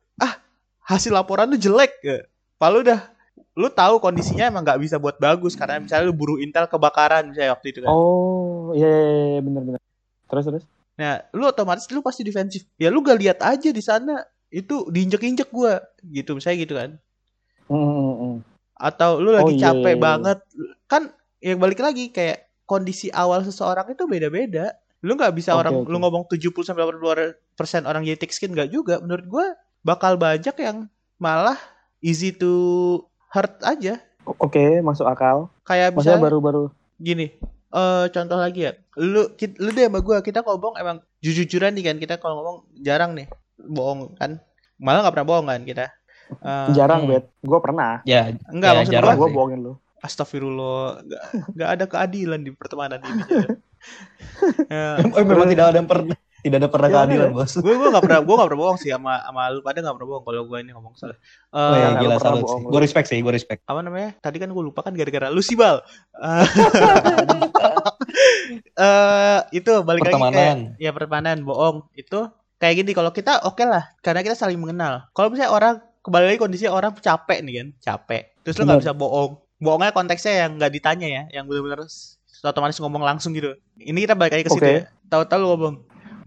hasil 0.88 1.12
laporan 1.12 1.52
lu 1.52 1.60
jelek 1.60 2.00
ya 2.00 2.23
Padahal 2.58 2.82
udah 2.82 3.00
lu 3.58 3.69
tahu 3.69 4.02
kondisinya 4.02 4.50
emang 4.50 4.65
nggak 4.65 4.82
bisa 4.82 4.97
buat 4.97 5.17
bagus 5.21 5.54
karena 5.54 5.78
misalnya 5.82 6.10
lu 6.10 6.13
buruh 6.13 6.38
intel 6.41 6.65
kebakaran 6.65 7.30
misalnya 7.30 7.54
waktu 7.54 7.73
itu 7.73 7.80
kan. 7.86 7.93
Oh 7.93 8.73
iya 8.73 8.86
iya, 8.89 9.26
iya, 9.38 9.41
bener 9.45 9.62
bener. 9.65 9.82
Terus 10.30 10.43
terus? 10.45 10.63
Nah 10.97 11.21
lu 11.34 11.45
otomatis 11.45 11.86
lu 11.93 12.02
pasti 12.02 12.26
defensif. 12.26 12.65
Ya 12.82 12.89
lu 12.89 13.06
gak 13.06 13.17
lihat 13.17 13.39
aja 13.45 13.69
di 13.69 13.82
sana 13.82 14.26
itu 14.50 14.89
diinjek-injek 14.89 15.54
gua. 15.54 15.82
Gitu 16.02 16.34
misalnya 16.34 16.58
gitu 16.65 16.73
kan. 16.78 16.89
Heeh, 17.69 17.78
heeh, 17.93 18.13
heeh. 18.17 18.38
atau 18.78 19.17
lu 19.17 19.34
lagi 19.34 19.54
Oh, 19.54 19.58
iya, 19.58 19.73
capek 19.73 19.93
iya, 19.93 19.97
iya. 19.97 20.06
banget. 20.06 20.38
Kan 20.86 21.04
yang 21.41 21.58
balik 21.62 21.82
lagi 21.82 22.10
kayak 22.13 22.45
kondisi 22.69 23.10
awal 23.13 23.41
seseorang 23.45 23.89
itu 23.89 24.06
beda-beda. 24.06 24.73
Lu 25.06 25.13
nggak 25.13 25.34
bisa 25.34 25.54
Oke, 25.54 25.62
orang 25.65 25.73
oke. 25.82 25.89
lu 25.89 25.97
ngomong 26.02 26.23
70 26.30 26.62
sampai 26.65 26.86
80 26.86 27.38
persen 27.58 27.86
orang 27.86 28.06
jadi 28.06 28.17
thick 28.17 28.34
skin 28.34 28.54
nggak 28.54 28.69
juga. 28.69 28.97
Menurut 29.02 29.26
gua 29.30 29.45
bakal 29.88 30.19
banyak 30.19 30.52
yang 30.60 30.91
malah 31.15 31.56
easy 32.04 32.36
to 32.36 32.52
hurt 33.32 33.56
aja 33.63 34.04
Oke, 34.43 34.84
masuk 34.84 35.08
akal. 35.08 35.47
kayak 35.63 35.95
misalnya 35.95 36.19
baru-baru 36.21 36.67
gini 37.00 37.32
eh 37.67 38.06
contoh 38.12 38.36
lagi 38.36 38.67
ya 38.67 38.71
lu 38.95 39.32
lu 39.38 39.69
deh 39.71 39.88
sama 39.88 40.00
gua 40.00 40.19
kita 40.19 40.43
ngomong 40.43 40.76
emang 40.76 40.97
jujur-jujuran 41.19 41.71
nih 41.71 41.86
kan 41.86 41.95
kita 41.97 42.13
kalau 42.17 42.36
ngomong 42.38 42.58
jarang 42.78 43.15
nih 43.15 43.28
bohong 43.58 44.15
kan 44.15 44.43
malah 44.76 45.04
nggak 45.04 45.15
pernah 45.15 45.30
bohong 45.30 45.47
kan 45.47 45.63
kita 45.63 45.88
Eh, 46.28 46.67
jarang, 46.76 47.08
hmm. 47.08 47.10
Bet. 47.10 47.23
Gue 47.39 47.56
pernah. 47.63 48.04
Ya, 48.04 48.36
enggak 48.52 48.71
Ya, 48.71 48.78
maksud 48.78 48.91
jarang 48.91 49.15
gua 49.15 49.15
gue 49.15 49.30
sih. 49.32 49.36
bohongin 49.39 49.60
lu. 49.63 49.73
astagfirullah 49.97 51.00
nggak 51.02 51.23
nggak 51.56 51.69
ada 51.71 51.86
keadilan 51.88 52.39
di 52.43 52.52
pertemanan 52.52 53.00
ini 53.00 53.23
ya, 54.67 55.00
oh, 55.15 55.23
memang 55.23 55.47
tidak 55.47 55.71
ada 55.71 55.80
per 55.82 56.00
tidak 56.47 56.57
ada 56.57 56.69
pernah 56.69 56.88
Iya, 56.88 56.97
keadilan. 56.97 57.29
Bos. 57.31 57.51
gue 57.53 57.73
gue 57.73 57.89
nggak 57.89 58.03
pernah 58.03 58.19
gue 58.19 58.33
nggak 58.33 58.47
pernah 58.47 58.62
bohong 58.62 58.77
sih 58.77 58.89
sama 58.89 59.13
sama 59.19 59.41
lu 59.49 59.60
pada 59.60 59.77
nggak 59.77 59.95
pernah 59.95 60.10
bohong 60.10 60.23
kalau 60.23 60.41
gue 60.43 60.57
ini 60.57 60.71
ngomong 60.71 60.93
salah 60.93 61.13
Eh, 61.13 61.53
Oh, 61.53 61.73
iya, 61.73 61.86
nggak 61.89 62.01
gila 62.01 62.15
salut 62.17 62.41
bohong, 62.41 62.60
sih. 62.60 62.67
Gue 62.67 62.79
respect 62.81 63.07
sih, 63.07 63.19
gue 63.19 63.33
respect. 63.33 63.60
apa 63.63 63.79
namanya 63.79 64.10
tadi 64.17 64.38
kan 64.38 64.47
gue 64.47 64.63
lupa 64.63 64.79
kan 64.81 64.91
gara-gara 64.91 65.27
lu 65.27 65.39
sih 65.39 65.53
bal 65.53 65.83
Eh, 66.13 66.45
eh, 68.77 69.39
itu 69.53 69.71
balik 69.81 70.01
lagi 70.01 70.10
kayak 70.10 70.21
Pertemanan. 70.23 70.57
ya 70.77 70.89
pertemanan 70.91 71.38
bohong 71.41 71.77
itu 71.93 72.19
kayak 72.57 72.75
gini 72.75 72.91
kalau 72.91 73.12
kita 73.12 73.43
oke 73.43 73.62
lah 73.62 73.93
karena 73.99 74.21
kita 74.21 74.33
saling 74.33 74.57
mengenal 74.57 75.05
kalau 75.12 75.29
misalnya 75.29 75.51
orang 75.51 75.73
kembali 76.01 76.25
lagi 76.25 76.39
kondisinya 76.39 76.71
orang 76.71 76.91
capek 76.95 77.39
nih 77.41 77.53
kan 77.55 77.67
capek 77.77 78.21
terus 78.41 78.55
lu 78.57 78.65
nggak 78.65 78.81
bisa 78.81 78.93
bohong 78.93 79.31
bohongnya 79.57 79.91
konteksnya 79.91 80.45
yang 80.45 80.55
nggak 80.55 80.71
ditanya 80.71 81.07
ya 81.07 81.23
yang 81.31 81.45
benar-benar 81.45 81.86
otomatis 82.39 82.77
ngomong 82.77 83.03
langsung 83.03 83.33
gitu 83.33 83.53
ini 83.75 83.99
kita 83.99 84.13
balik 84.13 84.33
lagi 84.33 84.45
ke 84.45 84.51
situ 84.51 84.63
Oke. 84.63 84.73
ya 84.73 84.81
tahu-tahu 85.07 85.38
lu 85.38 85.47
ngomong 85.51 85.73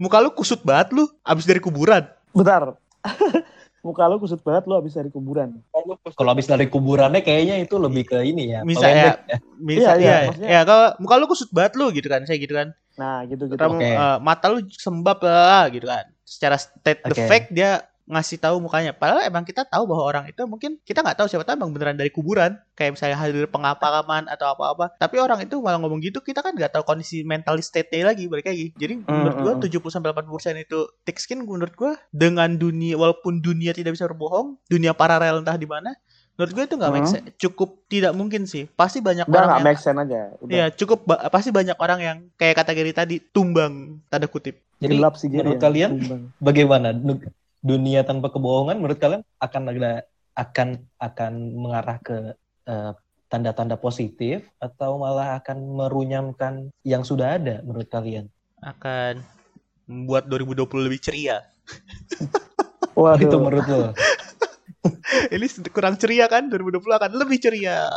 muka 0.01 0.17
lu 0.17 0.33
kusut 0.33 0.65
banget 0.65 0.89
lu 0.91 1.05
abis 1.21 1.45
dari 1.45 1.61
kuburan 1.61 2.09
Bentar. 2.33 2.73
Muka 3.81 4.05
lu 4.05 4.21
kusut 4.21 4.37
banget 4.45 4.69
lu 4.69 4.77
habis 4.77 4.93
dari 4.93 5.09
kuburan. 5.09 5.57
Kalau 5.73 5.85
lu 5.89 5.93
Kalau 6.13 6.29
habis 6.29 6.45
dari 6.45 6.69
kuburannya 6.69 7.25
kayaknya 7.25 7.65
itu 7.65 7.81
lebih 7.81 8.05
ke 8.05 8.21
ini 8.21 8.53
ya. 8.53 8.61
Misalnya- 8.61 9.17
ya. 9.25 9.37
bisa 9.57 9.97
Iya, 9.97 9.97
iya, 9.97 10.17
iya 10.37 10.49
ya 10.53 10.61
kalau 10.65 10.85
muka 11.01 11.15
lu 11.17 11.25
kusut 11.25 11.49
banget 11.49 11.81
lu 11.81 11.89
gitu 11.89 12.05
kan 12.05 12.21
saya 12.25 12.37
gitu 12.37 12.53
kan 12.53 12.77
Nah, 12.91 13.25
gitu-gitu. 13.25 13.57
Kamu, 13.57 13.81
Oke. 13.81 13.89
eh, 13.89 14.17
mata 14.21 14.45
lu 14.51 14.61
sembab 14.69 15.17
lah 15.25 15.65
gitu 15.73 15.89
kan. 15.89 16.05
Secara 16.21 16.61
state 16.61 17.01
the 17.01 17.15
Oke. 17.17 17.25
fact 17.25 17.47
dia 17.49 17.81
ngasih 18.11 18.37
tahu 18.37 18.59
mukanya. 18.59 18.91
Padahal 18.91 19.23
emang 19.23 19.41
kita 19.41 19.63
tahu 19.63 19.87
bahwa 19.87 20.03
orang 20.03 20.25
itu 20.27 20.43
mungkin 20.43 20.75
kita 20.83 20.99
nggak 20.99 21.15
tahu 21.15 21.27
siapa 21.31 21.47
tahu 21.47 21.55
emang 21.55 21.71
beneran 21.71 21.95
dari 21.95 22.11
kuburan. 22.11 22.59
Kayak 22.75 22.99
misalnya 22.99 23.17
hadir 23.17 23.47
pengapakaman 23.47 24.27
atau 24.27 24.51
apa-apa. 24.51 24.91
Tapi 24.95 25.15
orang 25.17 25.39
itu 25.41 25.55
malah 25.57 25.79
ngomong 25.79 26.03
gitu 26.03 26.19
kita 26.19 26.43
kan 26.43 26.51
nggak 26.51 26.75
tahu 26.75 26.83
kondisi 26.83 27.23
mental 27.23 27.55
state-nya 27.57 28.11
lagi 28.11 28.27
balik 28.27 28.51
lagi. 28.51 28.75
Jadi 28.75 28.99
menurut 29.01 29.37
gua 29.39 29.53
mm. 29.55 29.63
70 29.71 29.87
sampai 29.89 30.11
80% 30.11 30.27
itu 30.59 30.79
thick 31.01 31.17
skin 31.17 31.39
menurut 31.41 31.71
gua 31.73 31.95
dengan 32.11 32.51
dunia 32.51 32.99
walaupun 32.99 33.39
dunia 33.39 33.71
tidak 33.71 33.95
bisa 33.95 34.03
berbohong, 34.05 34.59
dunia 34.67 34.91
paralel 34.91 35.39
entah 35.39 35.55
di 35.55 35.65
mana. 35.65 35.95
Menurut 36.31 36.57
gue 36.57 36.63
itu 36.63 36.75
nggak 36.79 36.93
make 36.95 37.05
Hmm. 37.05 37.13
sense. 37.13 37.27
cukup 37.37 37.69
tidak 37.85 38.15
mungkin 38.15 38.47
sih. 38.49 38.65
Pasti 38.65 38.97
banyak 38.97 39.27
Udah 39.27 39.35
orang 39.35 39.49
nggak 39.51 39.61
yang 39.61 39.67
make 39.67 39.81
sense 39.83 39.99
aja. 39.99 40.21
Udah. 40.39 40.49
Iya, 40.49 40.65
cukup 40.73 40.99
ba- 41.05 41.21
pasti 41.29 41.49
banyak 41.51 41.77
orang 41.77 41.99
yang 42.01 42.17
kayak 42.33 42.55
kategori 42.55 42.91
tadi 42.95 43.15
tumbang 43.29 43.99
tanda 44.09 44.25
kutip. 44.25 44.57
Jadi 44.81 44.97
Gelap 44.97 45.19
sih 45.19 45.29
menurut 45.29 45.59
jadi, 45.59 45.61
kalian 45.61 45.89
tumbang. 45.93 46.21
bagaimana 46.41 46.87
dunia 47.61 48.01
tanpa 48.01 48.33
kebohongan 48.33 48.81
menurut 48.81 48.97
kalian 48.97 49.21
akan 49.37 49.61
ada 49.69 50.05
akan 50.33 50.81
akan 50.97 51.33
mengarah 51.53 51.97
ke 52.01 52.33
eh, 52.65 52.91
tanda-tanda 53.31 53.79
positif 53.79 54.43
atau 54.59 54.99
malah 54.99 55.39
akan 55.39 55.57
merunyamkan 55.77 56.73
yang 56.83 57.05
sudah 57.05 57.39
ada 57.39 57.63
menurut 57.63 57.87
kalian? 57.87 58.27
akan 58.61 59.25
membuat 59.89 60.29
2020 60.29 60.87
lebih 60.87 60.99
ceria. 61.01 61.41
Waduh. 62.99 63.25
Itu 63.25 63.37
menurut 63.41 63.65
lo? 63.67 63.91
Ini 65.33 65.45
kurang 65.73 65.97
ceria 65.97 66.29
kan? 66.29 66.47
2020 66.47 66.81
akan 66.81 67.11
lebih 67.17 67.37
ceria. 67.41 67.89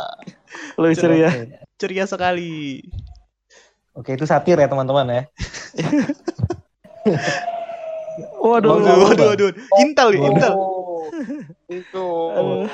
Lu 0.77 0.89
ceria. 0.91 1.29
Oke. 1.29 1.41
Ceria 1.77 2.05
sekali. 2.09 2.81
Oke, 3.95 4.11
itu 4.19 4.27
satir 4.27 4.59
ya 4.59 4.67
teman-teman 4.67 5.07
ya. 5.07 5.21
Waduh. 8.39 8.69
Waduh, 8.79 8.95
waduh, 9.11 9.25
waduh. 9.33 9.49
Intel, 9.83 10.07
nih, 10.15 10.21
Intel. 10.31 10.53
Oh, 10.55 11.07
itu. 11.67 12.05
Aduh. 12.31 12.65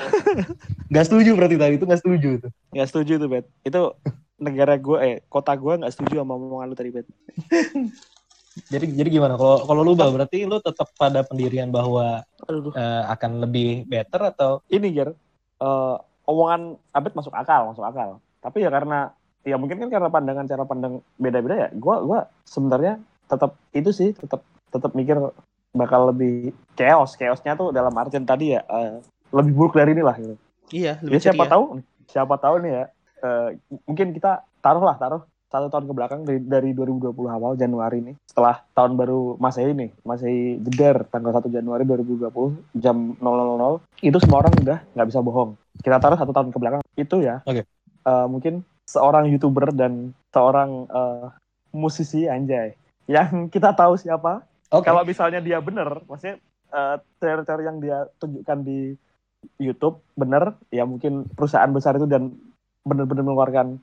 Gak 0.92 1.04
setuju 1.08 1.30
berarti 1.34 1.56
tadi 1.58 1.74
itu 1.80 1.84
gak 1.88 2.00
setuju 2.00 2.30
tuh. 2.46 2.50
Nggak 2.74 2.88
setuju 2.88 3.12
tuh, 3.18 3.28
Bet. 3.28 3.44
Itu 3.66 3.96
negara 4.42 4.74
gue, 4.76 4.98
eh, 5.02 5.16
kota 5.30 5.54
gue 5.54 5.80
nggak 5.82 5.92
setuju 5.94 6.22
sama 6.22 6.34
omongan 6.34 6.66
lu 6.70 6.76
tadi, 6.76 6.90
Bet. 6.94 7.06
Jadi 8.68 8.84
jadi 8.92 9.08
gimana? 9.08 9.40
Kalau 9.40 9.64
kalau 9.64 9.80
lu 9.80 9.96
Bal, 9.96 10.12
berarti 10.12 10.44
lu 10.44 10.60
tetap 10.60 10.92
pada 11.00 11.24
pendirian 11.24 11.72
bahwa 11.72 12.20
Aduh. 12.44 12.68
eh, 12.76 13.02
akan 13.08 13.40
lebih 13.48 13.88
better 13.88 14.28
atau 14.28 14.60
Ini, 14.68 14.88
Ger. 14.92 15.08
eh, 15.64 15.96
omongan 16.28 16.76
Abed 16.92 17.16
masuk 17.16 17.32
akal, 17.32 17.72
masuk 17.72 17.80
akal. 17.80 18.20
Tapi 18.44 18.60
ya 18.60 18.68
karena, 18.68 19.08
ya 19.40 19.56
mungkin 19.56 19.80
kan 19.80 19.88
karena 19.88 20.12
pandangan 20.12 20.44
cara 20.44 20.68
pandang 20.68 21.00
beda-beda 21.16 21.56
ya. 21.56 21.68
Gue 21.72 21.96
gua 22.04 22.28
sebenarnya 22.44 23.00
tetap 23.24 23.56
itu 23.72 23.88
sih, 23.88 24.12
tetap 24.12 24.44
tetap 24.72 24.92
mikir 24.92 25.20
bakal 25.70 26.08
lebih 26.08 26.50
chaos. 26.72 27.14
Chaosnya 27.14 27.52
tuh 27.52 27.70
dalam 27.70 27.92
artian 27.92 28.24
tadi 28.24 28.52
ya, 28.52 28.64
eh, 28.64 28.98
lebih 29.30 29.52
buruk 29.52 29.76
dari 29.76 29.92
inilah 29.92 30.16
gitu. 30.16 30.34
Iya, 30.72 30.96
Ya 30.98 31.04
lebih 31.04 31.20
siapa 31.20 31.44
ceria. 31.44 31.52
tahu, 31.52 31.64
siapa 32.06 32.34
tahu 32.36 32.54
nih 32.60 32.72
ya. 32.72 32.84
eh, 33.22 33.48
mungkin 33.86 34.10
kita 34.10 34.42
taruh 34.58 34.82
lah, 34.82 34.98
taruh 34.98 35.22
satu 35.46 35.68
tahun 35.68 35.84
ke 35.84 35.92
belakang 35.92 36.20
dari, 36.24 36.40
dari 36.40 36.70
2020 36.72 37.12
awal 37.28 37.54
Januari 37.54 38.00
ini 38.00 38.12
setelah 38.24 38.64
tahun 38.72 38.96
baru 38.96 39.36
Masehi 39.36 39.76
nih 39.76 39.92
Masehi 40.00 40.56
jeder 40.58 41.04
tanggal 41.06 41.28
1 41.30 41.44
Januari 41.46 41.84
2020 41.84 42.72
jam 42.74 43.12
00.00 43.14 43.84
itu 44.00 44.16
semua 44.16 44.40
orang 44.40 44.56
udah 44.58 44.78
nggak 44.90 45.06
bisa 45.06 45.20
bohong 45.20 45.54
kita 45.78 46.00
taruh 46.00 46.16
satu 46.16 46.32
tahun 46.32 46.50
ke 46.50 46.58
belakang 46.58 46.80
itu 46.96 47.20
ya 47.20 47.44
Oke. 47.44 47.68
eh, 48.02 48.26
mungkin 48.26 48.64
seorang 48.88 49.28
youtuber 49.28 49.68
dan 49.70 50.16
seorang 50.32 50.88
eh, 50.88 51.26
musisi 51.70 52.24
anjay 52.26 52.72
yang 53.04 53.46
kita 53.46 53.70
tahu 53.70 53.94
siapa 53.94 54.42
Oke. 54.72 54.88
kalau 54.88 55.04
misalnya 55.04 55.44
dia 55.44 55.60
bener, 55.60 56.00
maksudnya 56.08 56.40
eh, 56.72 56.96
teori-teori 57.20 57.62
yang 57.68 57.78
dia 57.78 58.08
tunjukkan 58.16 58.58
di 58.64 58.96
YouTube 59.60 60.00
bener, 60.16 60.56
ya 60.72 60.88
mungkin 60.88 61.28
perusahaan 61.28 61.68
besar 61.68 62.00
itu 62.00 62.08
dan 62.08 62.32
benar-benar 62.82 63.22
mengeluarkan 63.26 63.78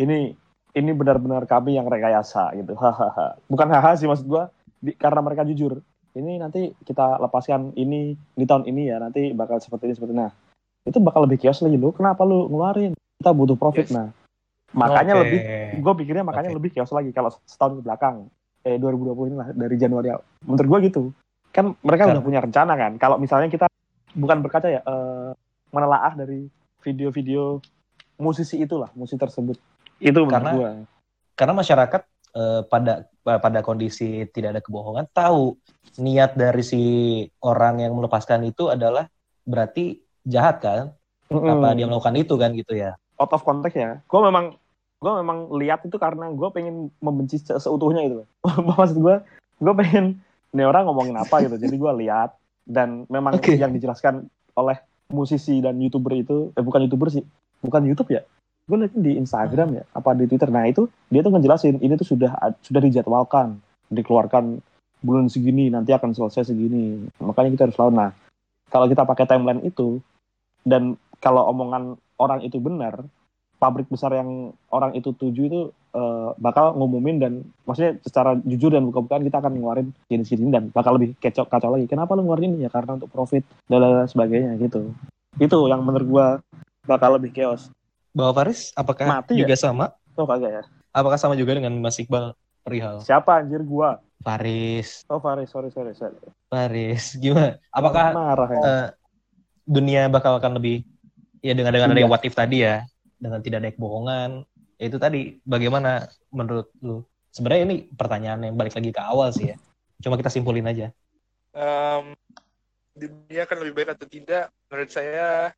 ini 0.00 0.34
ini 0.76 0.90
benar-benar 0.92 1.46
kami 1.46 1.78
yang 1.78 1.86
rekayasa 1.86 2.52
gitu. 2.58 2.74
Hahaha. 2.82 3.38
Bukan 3.46 3.68
haha 3.70 3.94
sih 3.96 4.10
maksud 4.10 4.26
gua 4.26 4.50
di- 4.82 4.96
karena 4.98 5.22
mereka 5.22 5.46
jujur. 5.46 5.80
Ini 6.18 6.42
nanti 6.42 6.74
kita 6.82 7.22
lepaskan 7.22 7.78
ini 7.78 8.18
di 8.34 8.44
tahun 8.44 8.66
ini 8.66 8.90
ya, 8.90 8.98
nanti 8.98 9.30
bakal 9.30 9.62
seperti 9.62 9.86
ini 9.86 9.94
seperti 9.94 10.12
ini. 10.18 10.20
Nah, 10.26 10.32
itu 10.82 10.98
bakal 10.98 11.28
lebih 11.28 11.38
kios 11.38 11.62
lagi 11.62 11.78
lu. 11.78 11.94
Kenapa 11.94 12.26
lu 12.26 12.50
ngeluarin? 12.50 12.98
Kita 13.22 13.30
butuh 13.30 13.54
profit. 13.54 13.86
Yes. 13.86 13.94
Nah, 13.94 14.10
makanya 14.74 15.14
Oke. 15.16 15.22
lebih 15.24 15.40
gue 15.80 15.94
pikirnya 16.04 16.24
makanya 16.26 16.50
Oke. 16.52 16.56
lebih 16.60 16.70
chaos 16.76 16.92
lagi 16.92 17.08
kalau 17.14 17.32
setahun 17.48 17.80
ke 17.80 17.82
belakang 17.84 18.28
eh 18.68 18.76
2020 18.76 19.32
ini 19.32 19.36
lah 19.40 19.48
dari 19.56 19.76
Januari 19.80 20.12
awal. 20.12 20.24
menurut 20.44 20.68
gue 20.68 20.78
gitu. 20.92 21.02
Kan 21.48 21.72
mereka 21.80 22.04
Karena- 22.04 22.20
udah 22.20 22.24
punya 22.24 22.40
rencana 22.44 22.72
kan. 22.76 22.92
Kalau 23.00 23.16
misalnya 23.16 23.48
kita 23.48 23.66
bukan 24.12 24.44
berkaca 24.44 24.68
ya 24.68 24.84
eh, 24.84 25.30
menelaah 25.72 26.12
dari 26.12 26.44
video-video 26.84 27.60
musisi 28.20 28.60
itulah 28.60 28.92
musisi 28.92 29.16
tersebut. 29.16 29.56
Itu 29.98 30.28
menurut 30.28 30.34
Karena- 30.36 30.54
gue 30.54 30.70
karena 31.38 31.54
masyarakat 31.54 32.02
eh, 32.36 32.60
pada 32.68 33.06
pada 33.24 33.60
kondisi 33.64 34.26
tidak 34.28 34.58
ada 34.58 34.62
kebohongan 34.62 35.06
tahu 35.14 35.56
niat 35.98 36.36
dari 36.36 36.62
si 36.62 36.82
orang 37.40 37.80
yang 37.80 37.96
melepaskan 37.96 38.44
itu 38.44 38.68
adalah 38.68 39.08
berarti 39.48 39.98
jahat 40.28 40.60
kan? 40.60 40.92
Apa 41.28 41.76
dia 41.76 41.84
melakukan 41.84 42.16
itu 42.16 42.34
kan 42.40 42.52
gitu 42.52 42.72
ya? 42.76 42.96
Out 43.20 43.32
of 43.32 43.44
context 43.44 43.76
ya. 43.76 44.00
Gue 44.04 44.20
memang 44.24 44.56
gue 44.98 45.12
memang 45.22 45.54
lihat 45.54 45.86
itu 45.86 45.94
karena 45.94 46.26
gue 46.34 46.48
pengen 46.50 46.90
membenci 46.98 47.38
se- 47.38 47.58
seutuhnya 47.62 48.02
gitu 48.06 48.24
maksud 48.68 48.98
gue 48.98 49.16
gue 49.58 49.74
pengen 49.74 50.18
ini 50.52 50.62
orang 50.64 50.88
ngomongin 50.88 51.16
apa 51.20 51.44
gitu. 51.44 51.56
Jadi 51.60 51.74
gue 51.76 51.92
lihat 52.06 52.36
dan 52.64 53.04
memang 53.12 53.36
Oke. 53.36 53.56
yang 53.56 53.72
dijelaskan 53.72 54.28
oleh 54.56 54.76
musisi 55.08 55.60
dan 55.64 55.80
youtuber 55.80 56.12
itu 56.16 56.52
eh 56.52 56.64
bukan 56.64 56.84
youtuber 56.84 57.08
sih 57.12 57.24
bukan 57.64 57.84
YouTube 57.84 58.12
ya? 58.12 58.22
Gue 58.68 58.84
lihat 58.84 58.94
di 58.96 59.16
Instagram 59.16 59.80
ya 59.80 59.84
apa 59.92 60.12
di 60.16 60.28
Twitter. 60.28 60.48
Nah 60.52 60.68
itu 60.68 60.88
dia 61.12 61.20
tuh 61.24 61.32
ngejelasin 61.32 61.80
ini 61.80 61.96
tuh 61.96 62.08
sudah 62.16 62.32
sudah 62.64 62.80
dijadwalkan 62.80 63.60
dikeluarkan 63.88 64.60
bulan 65.00 65.30
segini 65.30 65.72
nanti 65.72 65.92
akan 65.92 66.12
selesai 66.12 66.52
segini. 66.52 67.08
Makanya 67.20 67.50
kita 67.56 67.62
harus 67.68 67.78
lawan. 67.80 67.96
Nah 67.96 68.10
kalau 68.68 68.88
kita 68.88 69.04
pakai 69.04 69.24
timeline 69.24 69.64
itu 69.64 70.00
dan 70.64 70.96
kalau 71.20 71.48
omongan 71.48 71.96
orang 72.20 72.44
itu 72.44 72.60
benar 72.60 73.04
pabrik 73.58 73.90
besar 73.90 74.14
yang 74.14 74.54
orang 74.70 74.94
itu 74.94 75.10
tuju 75.12 75.42
itu 75.50 75.60
eh, 75.92 76.30
bakal 76.38 76.78
ngumumin 76.78 77.18
dan 77.18 77.32
maksudnya 77.66 77.98
secara 78.06 78.38
jujur 78.46 78.70
dan 78.70 78.86
buka-bukaan 78.86 79.26
kita 79.26 79.42
akan 79.42 79.58
ngeluarin 79.58 79.88
jenis 80.06 80.30
ini 80.34 80.54
dan 80.54 80.70
bakal 80.70 80.94
lebih 80.94 81.18
kacau 81.18 81.42
kacau 81.44 81.74
lagi 81.74 81.90
kenapa 81.90 82.14
lu 82.14 82.22
ngeluarin 82.22 82.54
ini 82.54 82.66
ya 82.66 82.70
karena 82.70 82.94
untuk 82.96 83.10
profit 83.10 83.42
dan 83.66 83.82
lain 83.82 84.06
sebagainya 84.06 84.54
gitu 84.62 84.94
itu 85.38 85.58
yang 85.70 85.82
menurut 85.82 86.06
gua 86.08 86.26
bakal 86.82 87.14
lebih 87.20 87.30
chaos. 87.30 87.70
Bahwa 88.16 88.32
Faris, 88.42 88.72
apakah 88.74 89.06
Mati 89.20 89.36
ya? 89.38 89.44
juga 89.44 89.54
sama? 89.54 89.92
Oh 90.18 90.26
kagak 90.26 90.50
ya? 90.50 90.62
Apakah 90.90 91.20
sama 91.20 91.38
juga 91.38 91.54
dengan 91.54 91.70
Mas 91.78 92.00
Iqbal 92.00 92.32
perihal 92.64 93.04
Siapa 93.04 93.38
anjir 93.38 93.62
gua? 93.62 94.02
Faris? 94.24 95.06
Oh 95.06 95.22
Faris, 95.22 95.52
sorry 95.52 95.70
sorry 95.70 95.94
sorry. 95.94 96.16
Faris, 96.50 97.14
gimana? 97.20 97.60
Apakah 97.70 98.16
marah 98.16 98.48
ya? 98.50 98.60
eh, 98.64 98.86
dunia 99.68 100.02
bakal 100.10 100.40
akan 100.40 100.58
lebih 100.58 100.82
ya 101.44 101.54
dengan 101.54 101.70
dengan 101.70 101.94
ada 101.94 102.00
Iya. 102.02 102.10
what 102.10 102.24
if 102.26 102.34
tadi 102.34 102.66
ya, 102.66 102.82
dengan 103.18 103.42
tidak 103.42 103.58
ada 103.62 103.70
kebohongan. 103.74 104.30
Ya 104.78 104.84
itu 104.86 104.98
tadi 104.98 105.42
bagaimana 105.42 106.06
menurut 106.30 106.70
lu? 106.80 107.02
Sebenarnya 107.34 107.62
ini 107.68 107.76
pertanyaan 107.92 108.40
yang 108.46 108.56
balik 108.56 108.74
lagi 108.74 108.90
ke 108.94 109.02
awal 109.02 109.34
sih 109.34 109.52
ya. 109.52 109.56
Cuma 110.00 110.16
kita 110.16 110.30
simpulin 110.30 110.64
aja. 110.64 110.94
Em, 111.52 112.14
dunia 112.98 113.46
akan 113.46 113.56
lebih 113.62 113.74
baik 113.78 113.88
atau 113.94 114.06
tidak 114.10 114.50
menurut 114.70 114.90
saya 114.90 115.54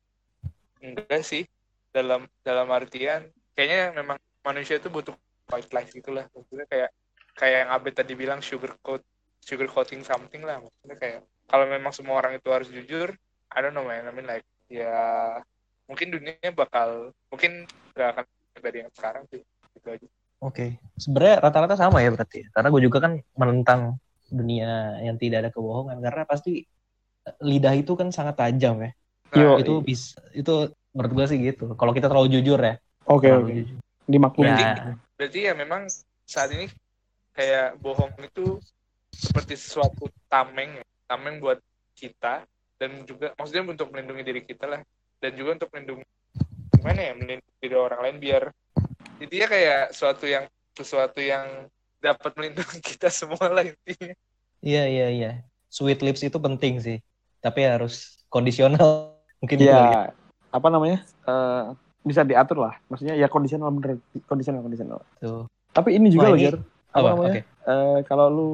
enggak 0.81 1.21
sih 1.25 1.43
dalam 1.91 2.29
dalam 2.45 2.69
artian 2.69 3.27
kayaknya 3.57 3.93
memang 3.97 4.17
manusia 4.45 4.77
itu 4.77 4.87
butuh 4.87 5.13
white 5.51 5.69
lies 5.73 5.91
gitulah 5.91 6.25
maksudnya 6.31 6.65
kayak 6.69 6.89
kayak 7.35 7.57
yang 7.65 7.69
Abed 7.73 7.93
tadi 7.97 8.13
bilang 8.15 8.39
sugar 8.39 8.77
coat 8.81 9.03
sugar 9.43 9.67
coating 9.67 10.05
something 10.05 10.41
lah 10.45 10.61
maksudnya 10.61 10.97
kayak 10.97 11.19
kalau 11.49 11.65
memang 11.67 11.91
semua 11.91 12.21
orang 12.21 12.37
itu 12.37 12.49
harus 12.49 12.69
jujur 12.71 13.11
I 13.51 13.59
don't 13.59 13.75
know 13.75 13.85
man 13.85 14.07
I 14.07 14.13
mean 14.13 14.29
like 14.29 14.47
ya 14.71 15.41
mungkin 15.91 16.07
dunia 16.15 16.49
bakal 16.55 17.11
mungkin 17.27 17.67
nggak 17.91 18.09
akan 18.15 18.25
dari 18.63 18.77
yang 18.87 18.91
sekarang 18.95 19.23
sih 19.27 19.43
gitu 19.75 19.89
aja 19.91 20.07
Oke. 20.41 20.81
Sebenarnya 20.97 21.37
rata-rata 21.37 21.77
sama 21.77 22.01
ya 22.01 22.09
berarti. 22.09 22.41
ya. 22.41 22.47
Karena 22.49 22.73
gue 22.73 22.81
juga 22.81 22.97
kan 22.97 23.13
menentang 23.37 24.01
dunia 24.25 24.97
yang 25.05 25.15
tidak 25.21 25.45
ada 25.45 25.49
kebohongan 25.53 26.01
karena 26.01 26.23
pasti 26.25 26.65
eh, 27.29 27.35
lidah 27.45 27.77
itu 27.77 27.93
kan 27.93 28.09
sangat 28.09 28.41
tajam 28.41 28.81
ya. 28.81 28.91
Yo, 29.31 29.61
itu 29.61 29.79
bisa 29.85 30.17
itu 30.33 30.73
menurut 30.91 31.11
gue 31.13 31.25
sih 31.29 31.37
gitu. 31.39 31.77
Kalau 31.77 31.93
kita 31.93 32.09
terlalu 32.09 32.41
jujur 32.41 32.57
ya. 32.57 32.75
Oke 33.05 33.29
oke. 33.29 33.53
jujur. 33.53 33.77
Dimaklumi. 34.09 34.49
Ya, 34.49 34.97
berarti 35.15 35.39
ya 35.45 35.53
memang 35.53 35.85
saat 36.25 36.49
ini 36.57 36.67
kayak 37.37 37.77
bohong 37.79 38.11
itu 38.25 38.57
seperti 39.13 39.53
sesuatu 39.55 40.09
tameng 40.25 40.81
ya. 40.81 40.85
tameng 41.05 41.37
buat 41.37 41.59
kita 41.93 42.47
dan 42.81 43.05
juga 43.05 43.35
maksudnya 43.37 43.67
untuk 43.67 43.93
melindungi 43.93 44.23
diri 44.25 44.41
kita 44.41 44.65
lah 44.65 44.81
dan 45.21 45.31
juga 45.37 45.61
untuk 45.61 45.69
melindungi 45.71 46.05
gimana 46.75 46.99
ya 46.99 47.13
melindungi 47.13 47.57
diri 47.61 47.77
orang 47.77 47.99
lain 48.01 48.17
biar 48.17 48.43
intinya 49.21 49.47
kayak 49.47 49.83
sesuatu 49.93 50.25
yang 50.25 50.45
sesuatu 50.73 51.19
yang 51.21 51.45
dapat 52.01 52.31
melindungi 52.33 52.81
kita 52.91 53.13
semua 53.13 53.45
lah 53.47 53.63
intinya 53.63 54.17
Iya 54.61 54.83
iya 54.85 55.07
iya. 55.09 55.31
Sweet 55.73 56.05
lips 56.05 56.21
itu 56.21 56.37
penting 56.37 56.77
sih. 56.79 56.97
Tapi 57.41 57.65
harus 57.65 58.21
kondisional. 58.29 59.17
Mungkin 59.41 59.57
itu 59.57 59.73
ya 59.73 60.13
apa 60.53 60.67
namanya? 60.69 61.01
Eh, 61.25 61.63
bisa 62.05 62.21
diatur 62.21 62.61
lah. 62.61 62.77
Maksudnya 62.87 63.17
ya 63.17 63.25
kondisional 63.25 63.73
bener, 63.73 63.97
kondisional 64.29 64.61
kondisional. 64.61 65.01
Tuh. 65.17 65.49
Tapi 65.73 65.97
ini 65.97 66.13
juga 66.13 66.29
Wah, 66.29 66.31
loh, 66.33 66.37
ini-. 66.37 66.61
Apa, 66.93 66.97
Apa? 67.01 67.09
namanya? 67.09 67.33
Oke. 67.33 67.41
Eh, 67.41 67.99
kalau 68.05 68.27
lu 68.29 68.51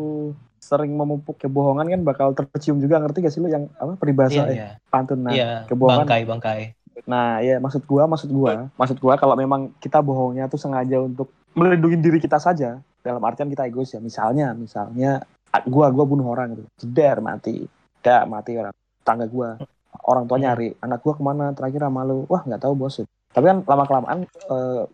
sering 0.60 0.94
memupuk 0.94 1.38
kebohongan 1.38 1.88
kan 1.88 2.02
bakal 2.04 2.28
tercium 2.34 2.82
juga 2.82 3.00
ngerti 3.00 3.24
gak 3.24 3.34
sih 3.34 3.42
lu 3.42 3.48
yang 3.48 3.70
apa 3.78 3.94
peribahasa 3.96 4.44
Iya 4.44 4.44
eh, 4.50 4.56
iya. 4.58 4.70
pantun 4.90 5.20
nah 5.24 5.34
Iya. 5.34 5.52
kebohongan 5.70 6.06
Bangkai 6.06 6.24
bangkai. 6.28 6.62
Nah, 7.06 7.38
ya 7.46 7.62
maksud 7.62 7.86
gua, 7.86 8.10
maksud 8.10 8.26
gua, 8.34 8.74
maksud 8.74 8.98
gua 8.98 9.22
kalau 9.22 9.38
memang 9.38 9.70
kita 9.78 10.02
bohongnya 10.02 10.50
tuh 10.50 10.58
sengaja 10.58 10.98
untuk 10.98 11.30
melindungi 11.54 11.94
diri 12.02 12.18
kita 12.18 12.42
saja, 12.42 12.82
dalam 13.06 13.22
artian 13.22 13.54
kita 13.54 13.70
egois 13.70 13.94
ya. 13.94 14.02
Misalnya, 14.02 14.58
misalnya 14.58 15.22
ah, 15.54 15.62
gua 15.62 15.94
gua 15.94 16.10
bunuh 16.10 16.26
orang 16.26 16.58
gitu, 16.58 16.66
jeder 16.82 17.22
mati, 17.22 17.70
dah 18.02 18.26
mati 18.26 18.58
orang 18.58 18.74
tangga 19.06 19.30
gua, 19.30 19.62
orang 20.10 20.26
tua 20.26 20.42
Hmm. 20.42 20.46
nyari, 20.50 20.74
anak 20.82 21.00
gua 21.06 21.14
ke 21.14 21.22
mana 21.22 21.54
terakhir 21.54 21.86
sama 21.86 22.02
lu, 22.02 22.26
wah 22.26 22.42
nggak 22.42 22.66
tahu 22.66 22.74
bos. 22.74 22.98
Tapi 23.30 23.46
kan 23.46 23.58
lama 23.62 23.84
kelamaan 23.86 24.18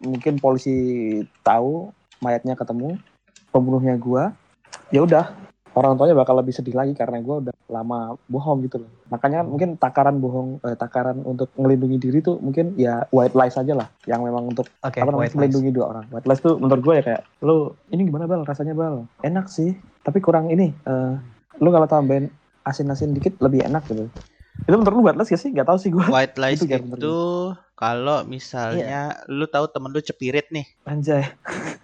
mungkin 0.03 0.43
polisi 0.43 0.75
tahu 1.39 1.87
mayatnya 2.19 2.59
ketemu, 2.59 2.99
pembunuhnya 3.55 3.95
gua, 3.95 4.35
ya 4.91 5.07
udah 5.07 5.31
orang 5.73 5.97
tuanya 5.97 6.15
bakal 6.17 6.37
lebih 6.37 6.53
sedih 6.53 6.77
lagi 6.77 6.93
karena 6.93 7.17
gua 7.21 7.41
udah 7.41 7.53
lama 7.69 8.13
bohong 8.29 8.65
gitu 8.69 8.85
loh. 8.85 8.91
Makanya 9.09 9.41
mungkin 9.41 9.75
takaran 9.77 10.21
bohong, 10.21 10.61
eh, 10.61 10.77
takaran 10.77 11.25
untuk 11.25 11.49
melindungi 11.57 11.97
diri 11.97 12.19
tuh 12.21 12.37
mungkin 12.37 12.77
ya 12.77 13.09
white 13.09 13.33
lies 13.33 13.57
aja 13.57 13.73
lah, 13.73 13.87
yang 14.05 14.21
memang 14.21 14.53
untuk 14.53 14.69
Oke. 14.81 15.01
apa 15.01 15.09
namanya 15.09 15.33
lies. 15.33 15.37
melindungi 15.37 15.69
dua 15.73 15.85
orang. 15.89 16.05
White 16.13 16.27
lies 16.29 16.41
tuh 16.41 16.55
menurut 16.61 16.81
gue 16.85 16.93
ya 17.01 17.03
kayak, 17.03 17.21
lu 17.41 17.73
ini 17.89 18.01
gimana 18.05 18.29
bal 18.29 18.45
rasanya 18.45 18.77
bal? 18.77 19.09
Enak 19.25 19.49
sih, 19.49 19.73
tapi 20.05 20.21
kurang 20.21 20.53
ini. 20.53 20.69
eh 20.85 21.13
lu 21.61 21.69
kalau 21.69 21.85
tambahin 21.85 22.33
asin-asin 22.65 23.13
dikit 23.13 23.37
lebih 23.41 23.61
enak 23.65 23.85
gitu. 23.89 24.09
Itu 24.69 24.75
menurut 24.77 24.95
lu 24.95 25.03
white 25.09 25.17
lies 25.17 25.29
gak 25.33 25.41
sih? 25.41 25.49
Gak 25.53 25.65
tau 25.65 25.77
sih 25.81 25.89
gue. 25.89 26.05
White 26.05 26.37
lies 26.37 26.61
Itu 26.61 26.77
itu, 26.77 27.17
kalau 27.73 28.21
misalnya 28.23 29.25
lu 29.25 29.49
tahu 29.49 29.65
temen 29.73 29.89
lu 29.89 30.01
cepirit 30.01 30.47
nih, 30.53 30.65
Anjay. 30.85 31.25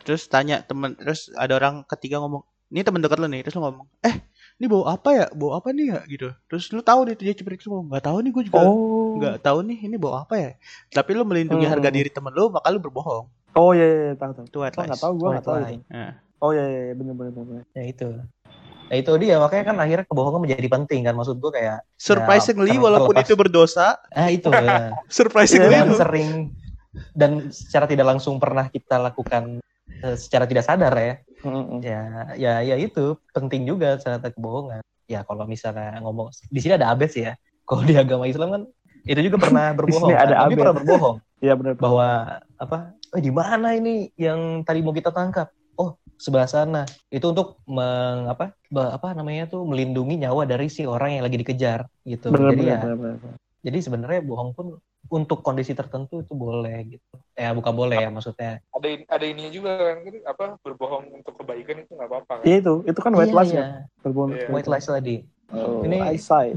terus 0.06 0.30
tanya 0.30 0.62
temen, 0.62 0.93
terus 0.93 1.34
ada 1.34 1.58
orang 1.58 1.82
ketiga 1.89 2.21
ngomong, 2.21 2.45
ini 2.69 2.86
temen 2.86 3.01
dekat 3.01 3.17
lu 3.17 3.25
nih, 3.25 3.41
terus 3.41 3.58
lu 3.58 3.65
ngomong, 3.65 3.89
eh 3.99 4.15
ini 4.55 4.65
bau 4.65 4.86
apa 4.86 5.10
ya? 5.12 5.25
Bau 5.34 5.58
apa 5.58 5.73
nih 5.73 5.86
ya? 5.89 5.99
Gitu. 6.05 6.29
Terus 6.45 6.69
lu 6.69 6.82
tahu 6.82 7.10
dia 7.10 7.17
dia 7.17 7.34
terus 7.34 7.65
ngomong, 7.65 7.89
nggak 7.89 8.05
tahu 8.05 8.17
nih 8.21 8.32
gue 8.32 8.43
juga 8.45 8.62
Oh. 8.62 9.17
nggak 9.17 9.41
tahu 9.41 9.58
nih 9.65 9.77
ini 9.84 9.95
bau 9.97 10.13
apa 10.15 10.36
ya. 10.38 10.51
Tapi 10.89 11.10
lu 11.13 11.25
melindungi 11.25 11.65
Hmm. 11.65 11.73
harga 11.73 11.89
diri 11.89 12.08
temen 12.08 12.29
lu, 12.29 12.53
maka 12.53 12.69
lu 12.69 12.77
berbohong. 12.77 13.25
Oh 13.51 13.73
iya, 13.73 13.82
iya, 13.84 13.97
iya, 14.05 14.13
tahu 14.15 14.32
tahu. 14.32 14.45
Itu 14.45 14.58
Oh 14.58 14.65
lies. 14.69 14.77
nggak 14.86 15.01
tahu 15.01 15.13
gue 15.17 15.27
nggak 15.34 15.43
tahu. 15.43 15.58
itu. 15.60 15.82
Nah, 15.89 16.12
Oh 16.39 16.51
iya 16.55 16.65
iya 16.65 16.82
iya, 16.88 16.93
bener 16.95 17.13
bener 17.17 17.34
bener. 17.36 17.63
Ya 17.73 17.84
itu. 17.84 18.08
Ya 18.89 18.95
itu 18.95 19.12
dia 19.17 19.36
makanya 19.38 19.65
kan 19.69 19.77
akhirnya 19.77 20.05
kebohongan 20.05 20.41
menjadi 20.41 20.67
penting 20.71 21.01
kan 21.03 21.13
maksud 21.13 21.38
gue 21.38 21.51
kayak 21.51 21.84
surprisingly 21.93 22.73
ter- 22.73 22.79
walaupun 22.79 23.12
terlepas- 23.12 23.27
itu 23.27 23.34
berdosa, 23.36 23.88
ah 24.13 24.29
itu 24.29 24.49
ya. 24.49 24.93
surprisingly 25.12 25.73
dan 25.73 25.84
itu 25.84 25.97
sering 25.97 26.29
dan 27.13 27.32
secara 27.49 27.86
tidak 27.86 28.05
langsung 28.08 28.38
pernah 28.38 28.65
kita 28.65 28.97
lakukan 28.97 29.60
eh, 29.99 30.15
secara 30.15 30.45
tidak 30.45 30.63
sadar 30.63 30.93
ya 30.95 31.13
Mm-mm. 31.39 31.80
ya 31.80 32.02
ya 32.36 32.54
ya 32.60 32.75
itu 32.75 33.15
penting 33.32 33.63
juga 33.63 33.95
ternyata 33.95 34.28
kebohongan 34.36 34.84
ya 35.08 35.23
kalau 35.23 35.47
misalnya 35.47 35.97
ngomong 36.04 36.30
di 36.52 36.60
sini 36.60 36.75
ada 36.75 36.91
abes 36.91 37.15
ya 37.15 37.34
kalau 37.63 37.88
di 37.88 37.95
agama 37.95 38.28
Islam 38.28 38.49
kan 38.52 38.63
itu 39.08 39.19
juga 39.32 39.38
pernah 39.39 39.71
berbohong 39.78 40.12
sini 40.12 40.19
ada 40.19 40.36
kan? 40.45 40.52
Pernah 40.52 40.75
berbohong 40.84 41.17
Iya 41.39 41.56
bener. 41.56 41.80
bener. 41.80 41.80
bahwa 41.80 42.08
apa 42.60 42.78
eh, 43.15 43.21
di 43.23 43.32
mana 43.32 43.71
ini 43.71 44.12
yang 44.19 44.67
tadi 44.67 44.84
mau 44.84 44.91
kita 44.91 45.15
tangkap 45.15 45.47
oh 45.80 45.95
sebelah 46.19 46.52
sana 46.52 46.84
itu 47.08 47.23
untuk 47.32 47.63
meng, 47.63 48.28
apa 48.28 48.52
apa 48.75 49.08
namanya 49.15 49.47
tuh 49.47 49.63
melindungi 49.63 50.19
nyawa 50.19 50.43
dari 50.43 50.67
si 50.67 50.84
orang 50.84 51.15
yang 51.15 51.23
lagi 51.23 51.39
dikejar 51.39 51.88
gitu 52.04 52.28
Bener 52.36 52.52
jadi 52.52 52.60
bener, 52.60 52.75
ya 52.75 52.80
bener. 52.84 52.97
bener. 53.15 53.34
jadi 53.63 53.78
sebenarnya 53.80 54.21
bohong 54.28 54.52
pun 54.52 54.65
untuk 55.08 55.40
kondisi 55.40 55.72
tertentu 55.72 56.20
itu 56.20 56.36
boleh 56.36 57.00
gitu 57.00 57.16
ya 57.34 57.56
bukan 57.56 57.72
boleh 57.72 57.98
ya 57.98 58.10
maksudnya 58.12 58.60
ada 58.76 58.88
in- 58.88 59.08
ada 59.08 59.26
ininya 59.26 59.52
juga 59.56 59.72
kan 59.80 59.96
gitu, 60.04 60.18
apa 60.28 60.46
berbohong 60.60 61.06
untuk 61.16 61.34
kebaikan 61.40 61.88
itu 61.88 61.92
nggak 61.96 62.10
apa-apa 62.12 62.34
kan 62.40 62.46
Iya 62.46 62.58
itu, 62.60 62.74
itu 62.84 63.00
kan 63.00 63.14
white 63.16 63.32
Iya, 63.32 63.40
lies 63.40 63.52
iya. 63.52 63.60
ya. 63.60 63.68
Berbohong. 64.04 64.32
Iya. 64.36 64.48
white 64.52 64.70
lies 64.70 64.86
tadi 64.86 65.18
Oh, 65.50 65.82
Ini- 65.82 65.98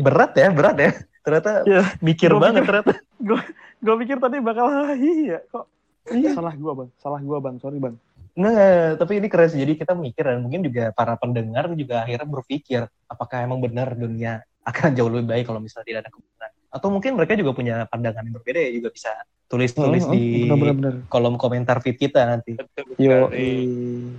berat 0.05 0.37
ya 0.37 0.49
berat 0.53 0.77
ya 0.77 0.91
ternyata 1.25 1.51
Iya. 1.65 1.83
mikir 2.03 2.29
Gua 2.35 2.43
banget 2.51 2.63
ternyata 2.67 2.93
Gue 3.83 3.95
pikir 4.07 4.23
tadi 4.23 4.39
bakal 4.39 4.95
hihi 4.95 5.33
ya. 5.33 5.41
Kok 5.49 5.65
Iya. 6.11 6.35
Salah 6.35 6.55
gua 6.59 6.73
bang, 6.75 6.91
salah 6.99 7.21
gua 7.23 7.39
bang, 7.39 7.57
sorry 7.63 7.79
bang. 7.79 7.95
Nah, 8.35 8.99
tapi 8.99 9.23
ini 9.23 9.31
keren 9.31 9.47
sih. 9.47 9.63
Jadi 9.63 9.79
kita 9.79 9.95
mikir 9.95 10.27
dan 10.27 10.43
mungkin 10.43 10.67
juga 10.67 10.91
para 10.91 11.15
pendengar 11.15 11.71
juga 11.73 12.03
akhirnya 12.03 12.27
berpikir 12.27 12.81
apakah 13.07 13.39
emang 13.41 13.63
benar 13.63 13.95
dunia 13.95 14.43
akan 14.63 14.95
jauh 14.95 15.07
lebih 15.07 15.31
baik 15.31 15.45
kalau 15.47 15.63
misalnya 15.63 15.87
tidak 15.87 16.01
ada 16.07 16.11
kebohongan. 16.11 16.51
Atau 16.73 16.89
mungkin 16.89 17.13
mereka 17.15 17.37
juga 17.37 17.53
punya 17.53 17.85
pandangan 17.87 18.25
yang 18.25 18.35
berbeda 18.41 18.59
ya 18.59 18.71
juga 18.73 18.89
bisa 18.89 19.13
tulis-tulis 19.47 20.09
di 20.09 20.49
bener-bener. 20.49 21.05
kolom 21.13 21.37
komentar 21.37 21.85
feed 21.85 22.01
kita 22.01 22.25
nanti. 22.25 22.57
betul 22.57 22.97
Yo. 22.97 23.29
Eh, 23.29 24.17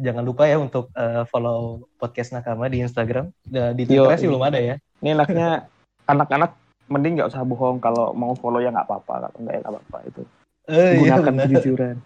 Jangan 0.00 0.24
lupa 0.24 0.48
ya 0.48 0.56
untuk 0.56 0.88
eh, 0.96 1.28
follow 1.28 1.84
podcast 2.00 2.32
Nakama 2.32 2.72
di 2.72 2.80
Instagram. 2.80 3.28
Di 3.46 3.84
Yo, 3.84 4.08
Twitter 4.08 4.16
sih 4.16 4.24
iya. 4.24 4.30
belum 4.32 4.44
ada 4.48 4.58
ya. 4.58 4.74
Ini 5.04 5.08
enaknya 5.12 5.48
anak-anak 6.08 6.50
mending 6.88 7.20
nggak 7.20 7.28
usah 7.34 7.44
bohong 7.44 7.76
kalau 7.82 8.14
mau 8.16 8.32
follow 8.38 8.62
ya 8.62 8.70
nggak 8.72 8.86
apa-apa 8.86 9.28
kalau 9.28 9.38
nggak 9.42 9.54
ya 9.54 9.60
nggak 9.60 9.74
apa-apa 9.74 9.98
itu 10.06 10.22
Eh, 10.66 10.98
iya, 10.98 10.98
gunakan 10.98 11.22
benar. 11.34 11.44
kejujuran 11.46 11.96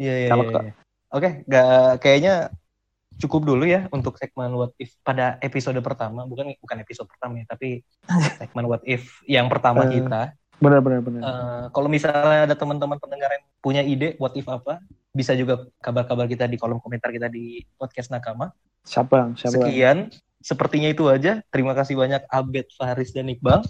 Iya, 0.00 0.14
iya, 0.16 0.28
Kalau 0.32 0.44
iya, 0.48 0.60
iya. 0.64 0.72
Oke, 1.10 1.28
nggak 1.44 1.68
kayaknya 2.00 2.34
cukup 3.20 3.44
dulu 3.44 3.62
ya 3.62 3.84
untuk 3.90 4.16
segmen 4.16 4.50
What 4.50 4.72
If 4.76 4.96
pada 5.00 5.36
episode 5.38 5.76
pertama, 5.78 6.24
bukan 6.24 6.56
bukan 6.56 6.76
episode 6.80 7.06
pertama 7.06 7.38
ya, 7.38 7.46
tapi 7.46 7.84
segmen 8.40 8.64
What 8.64 8.82
If 8.82 9.20
yang 9.24 9.46
pertama 9.46 9.84
Eh, 9.84 10.00
kita. 10.00 10.32
benar-benar 10.56 11.00
benar 11.00 11.20
Eh, 11.20 11.64
kalau 11.70 11.88
misalnya 11.88 12.44
ada 12.44 12.52
teman-teman 12.52 12.96
pendengar 12.96 13.30
yang 13.30 13.44
punya 13.60 13.80
ide 13.80 14.16
What 14.16 14.34
If 14.34 14.44
apa, 14.44 14.80
bisa 15.10 15.32
juga 15.32 15.68
kabar-kabar 15.78 16.24
kita 16.24 16.44
di 16.44 16.56
kolom 16.56 16.78
komentar 16.78 17.10
kita 17.10 17.28
di 17.28 17.60
podcast 17.76 18.08
Nakama. 18.08 18.52
siapa? 19.36 19.60
Sekian, 19.60 20.08
sepertinya 20.38 20.88
itu 20.88 21.04
aja. 21.06 21.44
Terima 21.48 21.72
kasih 21.72 21.94
banyak 21.94 22.24
Abed, 22.26 22.72
Faris, 22.72 23.12
dan 23.12 23.28
Iqbal. 23.28 23.60